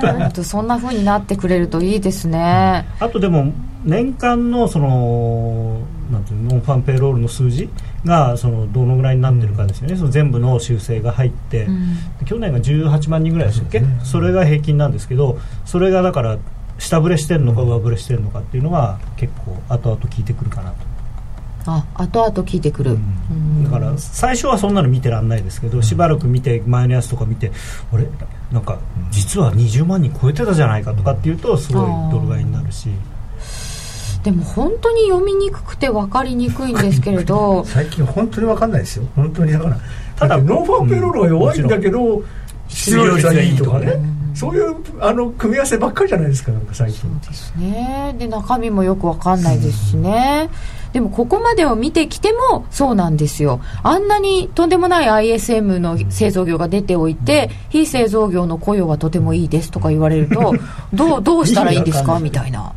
[0.00, 2.86] 本当そんな風になってくれるといいですね。
[3.00, 3.52] あとでも
[3.84, 7.68] 年間のそのなんていうのノンファンペイロールの数字
[8.06, 11.68] がそのどのぐらいになってるかですよね、その全部の修正が入って、
[12.24, 16.38] 去年が18万人ぐらいでしたっけ、それが平均なんですけどそれがだから
[16.78, 20.76] 下振れしてるのか上振れしてるのかっていうのが結構後々効いてくるかなと。
[21.68, 22.96] あ後々聞いてくる、
[23.64, 27.50] だから最初はそんなの見てらんないですけど、しばらく見て前のやつとか見て
[27.92, 28.06] あれ？
[28.52, 28.78] なんか
[29.10, 32.88] 実は20万人超えてたじゃないかとかっていうとすごいドル買いになるし
[34.26, 37.62] でも本当に読みにくくて分かりにくいんですけれど。
[37.70, 39.04] 最近本当に分かんないですよ。
[39.14, 39.76] 本当にだから。
[40.16, 42.22] ただただノンファンペイロールが弱いんだけど
[42.66, 43.96] 失業率はいいとかね。
[44.34, 47.08] そういうあの組み合わせばっかりじゃないですかなんか最近。
[47.20, 48.16] ですね。
[48.18, 50.48] で中身もよく分かんないですしね、
[50.92, 53.60] でもここまでを見てきてもそうなんですよ。
[53.84, 60.52] あんなにとんでもない ISM の製造業が出ておいて、非製造業の雇用はとてもいいですとか言われると
[60.92, 62.18] どうどうしたらいいんですか？
[62.18, 62.72] みたいな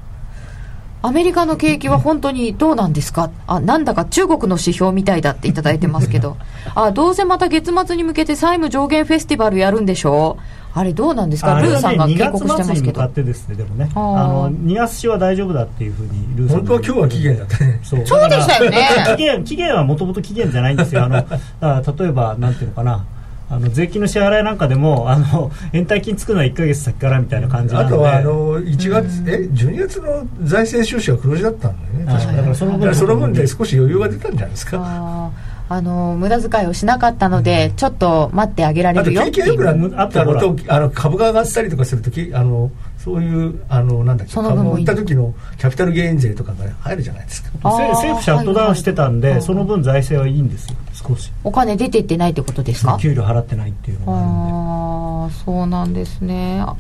[1.02, 3.32] アメリカの景気は本当にどうなんですか？
[3.48, 6.36] あなんだか中国の指標みたいだっていただいてますけど。
[6.76, 10.42] あどうせまた月末に向けて債務上限フェスティバルやるんでしょう？
[10.78, 11.56] あれどうなんですか？
[11.56, 12.74] ねルーさんが2警告してますけど。
[12.74, 13.90] 月末に向かってですねでもね。
[13.96, 17.80] あの2月は大丈夫だっていうふうにルーさん本当は今日は期限だったね。
[17.84, 18.02] そう。
[18.06, 18.88] そうでしたよね。
[19.16, 21.06] 期限期限はもともと期限じゃないんですよ。
[21.06, 23.06] あの だから例えばなんていうのかな
[23.52, 32.12] あの税金の支払いなんかでもあの延滞金つくのは1か月先からみたいな感じなあとはあの1月え12月の財政収支は黒字だったんだよね。
[32.12, 35.32] 確かはいだからその分その分で少し余裕が出たんじゃないですか。
[35.72, 39.22] あの無駄遣いをしなかったので、ちょっと待ってあげられあとるよ。
[39.22, 47.52] っていう景気が良くなったのあととあの株が上がったりとかするときあのそういうあのなんだっけ株を売った時のキャピタルゲイン税とかが入るじゃないですか。
[47.64, 49.46] 政府シャットダウンしてたんで、はいはい。
[49.46, 50.76] その分財政はいいんですよ
[51.08, 51.32] 少し。
[51.44, 52.98] お金出てってないってことですか？
[53.00, 56.60] 給料払ってないっていうのがあああそうなんですね。
[56.62, 56.76] あ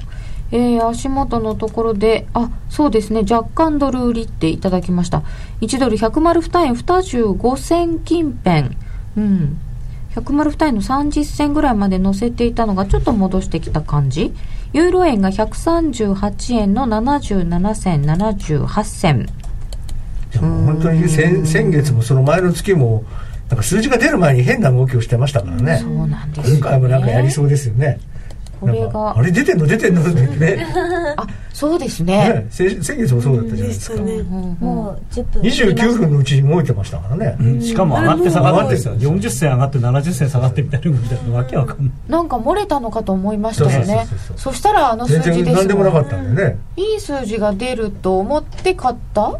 [0.51, 3.22] えー、足元のところであそうですね。
[3.30, 5.22] 若干ドル売りっていただきました。
[5.61, 8.76] 1ドル102円25銭近辺。
[9.17, 9.57] うん。
[10.15, 14.34] 102円の30銭ぐらいまで乗せていたのがちょっと戻してきた感じ。
[14.74, 19.28] ユーロ円が138円の77銭78銭。
[20.32, 23.03] でも本当に先先月もその前の月も
[23.50, 25.80] なんか数字が出る前に変な動きをしてましたからね。
[25.80, 28.00] そうなんですよ、ね、今回もなんかやりそうですよね。
[28.60, 30.68] これがあれ出てんの出てんのってね。
[31.16, 32.18] あそうですね。
[32.18, 34.02] ね先先月もそうだったじゃないですか。
[34.02, 34.02] ね。
[34.02, 35.41] うんうんもう10分。
[35.41, 37.62] 29分のうちに動いてましたからね、うん。
[37.62, 41.91] しかも上がって下がって上がって40銭上がって70銭下がってみたいな動きだとわけわかんない。
[42.10, 43.76] なんか漏れたのかと思いましたよね。
[43.76, 49.22] そうそうそうそうそしたらあの数字です何でもなかったんでね、いい数字が出ると思って買った？
[49.22, 49.38] うん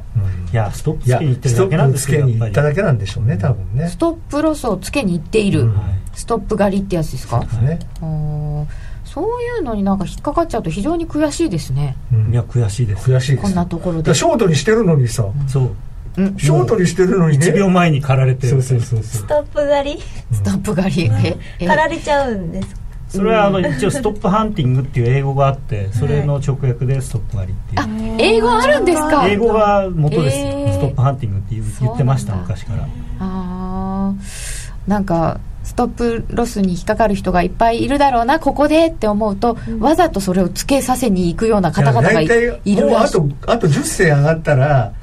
[0.52, 3.88] いやストップいやつけに行ってるストだけなんですップつけに行っただけなんでしょうね多分ね。
[3.88, 5.80] ストップロスをつけに行っている、うん。
[6.14, 7.40] ストップ狩りってやつですか？
[7.40, 8.66] ね、あー
[9.06, 11.96] そういうのになんか引っかかっちゃうと非常に悔しいですね。
[12.14, 12.32] うん。
[12.32, 13.12] いや悔しいです。
[13.12, 13.44] 悔しいです。
[13.44, 14.14] こんなところで。
[14.14, 15.70] ショートにしてるのにさ、そう。
[16.16, 17.48] ショートにしてるのにね。
[17.48, 19.22] 1秒前に駆られてそうそうそうそう。
[19.22, 20.02] ストップ狩り？
[20.32, 21.12] ストップ狩り。
[21.24, 21.68] ええ。
[21.68, 22.76] 狩られちゃうんです
[23.10, 28.16] それはあの一応ストップハンティングっていう英語があってそれの直訳でストップ割りっていう。
[28.16, 29.28] あ英語あるんですか？
[29.28, 30.40] 英語が元です。
[30.40, 30.74] よ、えー。
[30.74, 32.88] ストップハンティングって言ってました昔から。
[33.20, 34.90] あー。
[34.90, 43.14] なんかストップロスに引っかかる人がいっぱいいるだろうなここでって思うと、わざとそれをつけさせに行くような方々がいるもうあらしい。
[43.14, 44.94] とあと10銭上がったら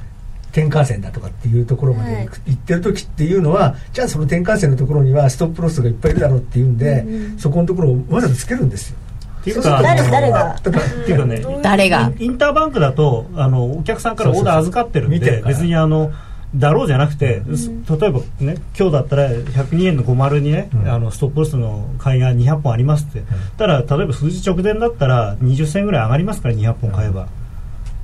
[0.57, 7.05] 転換線だとかっていうところまで行ってる時っていうのはじゃあその転換線のところにはストップロスがいっぱいいるだろうっていうんで、
[7.37, 8.97] そこのところをわざとつけるんですよ。
[9.41, 10.59] っていうか誰誰が？
[10.61, 12.11] だからっていうかね誰が？
[12.17, 16.11] インターバンクだとあのお客さんからオーダー預かってるんで別にあの
[16.55, 20.89] だろうじゃなくて、例えばね今日だったら102円の50にね、うん。
[20.89, 23.23] あのストップロスの買いが200本ありますって、
[23.57, 27.31] ただ例えば数字直前だったら20銭ぐらい上がりますから200本買えば、だか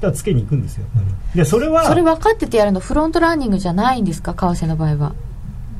[0.07, 0.85] らつけに行くんですよ、
[1.35, 4.33] でそれはそれ分かっててやるのフロントランニングじゃないんですか？
[4.33, 5.13] 為替の場合は。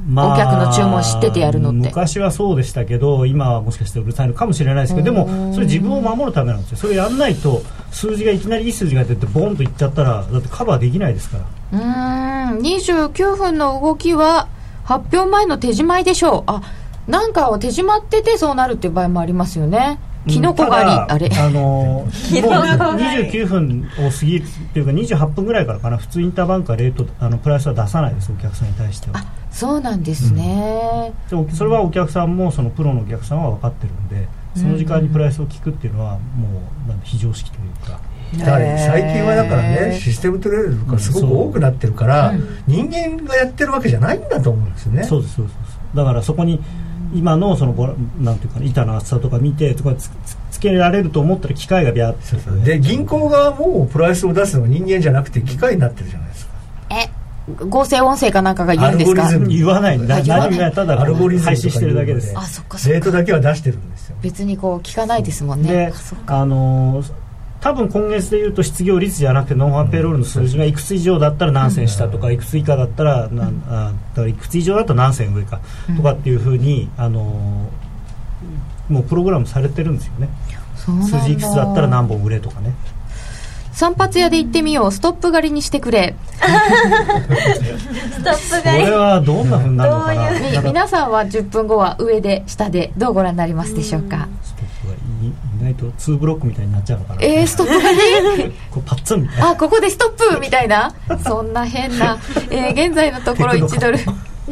[0.06, 1.78] まあお客の注文知っててやるのって。
[1.88, 6.78] 昔はそうでしたけど今はもしかしてうるさいのかもしれないですけどでもそれ自分を守るためなんですよ。
[6.78, 7.62] それやんないと
[7.92, 11.38] 数字がいきなりいい数字が出てボンといっちゃったらだってカバーできないですか
[11.72, 11.80] ら。
[11.80, 12.60] うーん。
[12.60, 14.50] 29分の動きは
[14.84, 16.44] 発表前の手締まいでしょう。
[16.48, 16.62] あ
[17.08, 21.30] なんかを手締まっててそうなるっていう場合もありますよねキノコ狩り、あれ？
[21.38, 29.24] あの もう29分を過ぎるっていうか28分ぐらいからかな普通インターバンクはレートあのプライスは出さないですお客さんに対しては。
[29.52, 36.20] そうなんですね、でおそれはお客さんもそのプロのお客さんは分かってるんでその時間にプライスを聞くっていうのはも
[36.88, 38.00] うなんで非常識というか。
[38.36, 42.34] 最近はだからねシステムトレードとかすごく多くなってるから、
[42.66, 45.04] 人間がやってるわけじゃないんだと思うんですよね。
[45.04, 45.80] そうですそうですそうです。
[45.94, 46.60] だからそこに
[47.14, 52.72] 今のそのボラなんていうかな板の厚さとか見てとかつつつけられると思ったら機械がビャーって。
[52.72, 56.54] で銀行側もプライスを出すのは人間じゃなくて機械になってるじゃないですか。
[56.92, 57.10] え
[57.66, 59.28] 合成音声かなんかが言うんですか？
[59.28, 59.58] アルゴリズム。
[59.58, 60.16] 言わないんだ。
[60.16, 60.52] あ言わない。
[60.52, 62.34] 何がただアルゴリズム配信してるだけです。
[62.38, 62.94] あそっかそっか。
[62.94, 64.16] レートだけは出してるんですよ。
[64.22, 65.70] 別にこう聞かないですもんね。
[65.72, 65.94] で
[66.28, 67.12] あのー
[67.64, 75.62] 多分今月でいうと失業率じゃなくて non-farm payroll の数字がいくつ以上だったら何銭下とかいくつ以下だったらなんあだからいくつ以上だと何銭上か
[75.96, 80.28] とかっていうふうにあのーもうプログラムされてるんですよね。
[80.76, 82.74] 数字いくつだったら何本売れとかね。
[83.72, 84.92] 散髪屋で行ってみよう。
[84.92, 86.14] ストップ狩りにしてくれ。
[86.36, 88.86] ストップこ狩り。
[88.88, 90.30] れはどんなふうになるのかな。
[90.32, 94.28] どういうみなんか皆さんは10分後は上で下でどうご覧になりますでしょうか？
[95.28, 97.20] 意外と2ブロックみたいになっちゃうのかな。
[97.22, 99.50] えー、ストップ狩り こうパッツンみたいな。
[99.52, 100.94] あここでストップみたいな。
[101.26, 102.18] そんな変な、
[102.50, 103.98] えー現在のところ1ドル。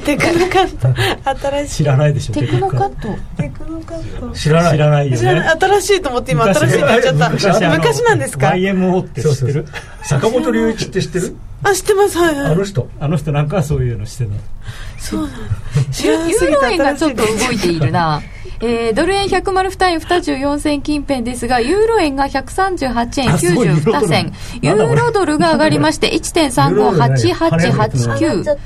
[0.06, 1.40] テクノカット。
[1.40, 1.76] 新しい。
[1.78, 3.10] 知らないでしょテクノカット。
[3.36, 4.30] テクノカット。
[4.34, 4.72] 知らない。
[4.72, 5.50] 知らないよね。
[5.60, 7.30] 新しいと思って今新しいって言っちゃった。
[7.30, 9.36] 昔あの昔なんですか？YMO って知ってる？
[9.36, 9.66] そうそう。
[10.04, 11.36] 坂本龍一って知ってる？
[11.64, 12.18] あ知ってます。
[12.18, 12.54] はいはい。
[12.54, 12.88] あの人。
[13.00, 14.32] あの人なんかはそういうのしてた
[15.00, 15.38] そうなんだ。
[15.92, 18.22] 知らなユすぎてーロ円がちょっと動いているな。
[18.64, 24.34] えー、ドル円102円24銭近辺ですが、ユーロ円が138円あすごい92銭。
[24.62, 25.02] ユユーロドル。
[25.02, 28.58] ーロドルが上がりまして1.358889。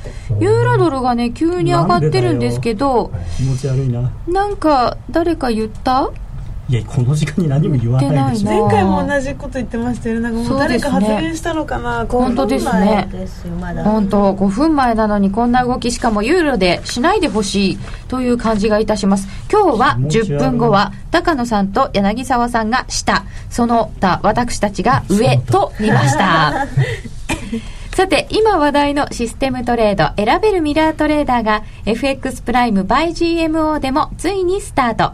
[0.42, 4.12] ユーロドルがね、急に上がってるんですけど、気持ち悪いな。
[4.28, 6.10] なんか、誰か言った？
[6.68, 8.50] いやこの時間に何も言わないでしょ。
[8.50, 10.22] 前回も同じこと言ってましたよね。
[10.22, 13.08] なんかもう誰か発言したのかな本当ですね。
[13.12, 13.84] ですよまだ。
[13.84, 19.28] 本当5分前なのにこんな動きしかもユーロでしないでほしいという感じがいたします。
[19.52, 26.66] 今日は10分後は高野さんと柳沢さんが下その他私たちが上と見ました。
[27.94, 35.14] さて今話題のシステムトレード選べるミラートレーダーが FX プライム by GMO でもついにスタート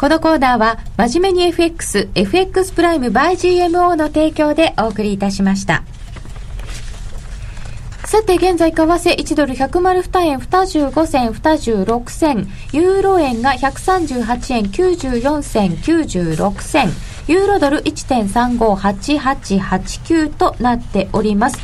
[0.00, 5.82] このコーナーは真面目に FX、FX プライム by GMO の提供でお送りいたしました。
[8.06, 16.88] さて、現在、為替1ドル102円25銭26銭、ユーロ円が138円94銭96銭、
[17.28, 21.58] ユーロドル1.358889となっております。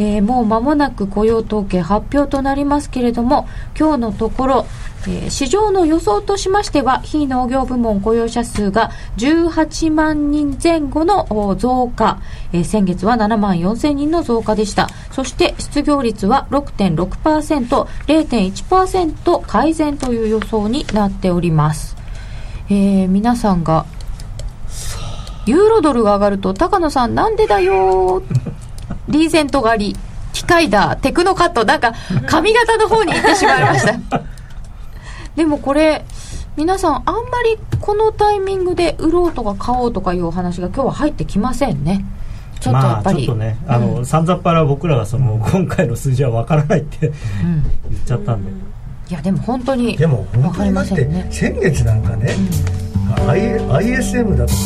[0.00, 4.66] えーもう間もなく雇用統計発表となりますけれども、今日のところ、
[5.06, 11.26] えー市場の予想としましては、非農業部門雇用者数が18万人前後の
[11.56, 12.20] 増加、
[12.52, 14.88] えー先月は7万4千人の増加でした。
[15.10, 21.96] そして失業率は6.6%、0.1%改善という予想になっております。
[22.70, 23.86] えー皆さんが、
[25.46, 28.22] ユーロドルが上がると、高野さんなんでだよ
[29.08, 29.96] リーゼント狩り、
[30.32, 31.92] 機械だ、テクノカット、なんか
[32.26, 33.98] 髪型の方に行ってしまいました。
[35.36, 36.04] でもこれ、
[36.56, 42.04] 皆さん、あんまりこのタイミングで売ろうとか買おうとかいうお話が今日は入ってきませんね。
[42.60, 43.28] ちょっとやまっぱり。
[43.30, 47.14] あねあの、さんざっぱら僕らがその今回の数字は分からないってうん
[47.90, 48.50] 言っちゃったんで、
[49.10, 51.32] いや、でも本当に、でもわかり本当にだって。
[51.32, 52.34] 先月なんかね、
[53.28, 54.58] I- ISM だとか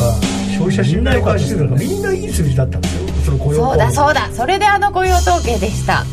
[0.49, 6.05] 消費者信頼感指数とかみんないい数字だったんですよその雇用そうだうそうだ、それであの雇用統計でした。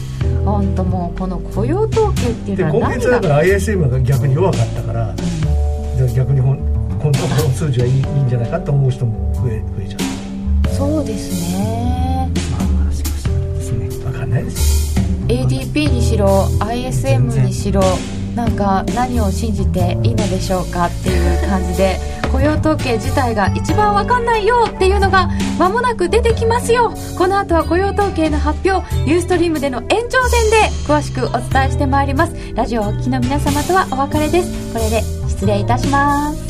[0.45, 6.57] 本当もうこの雇用統計っていうでのは今月だから ISM が逆に弱かったから、で逆にほん
[6.99, 12.29] 本当はこの数字はいいいいんじゃないかと思う人も増え増えちゃっそうですね。
[12.51, 13.89] まあしかしですね。
[14.03, 14.99] た分かんないです。
[14.99, 16.27] よ ADP にしろ
[16.59, 17.81] ISM にしろ
[18.35, 21.97] なんか何を信じていいのでしょうかっていう感じで
[22.31, 26.93] 雇用統計自体が一番わかんないよっていうのが間もなく出てきますよ。
[27.17, 32.33] この後は雇用統計の発表ユーストリームでの延長戦で詳しくお伝えしてまいります。
[32.53, 34.73] ラジオをお聞きの皆様とはお別れです。
[34.73, 36.49] これで失礼いたします。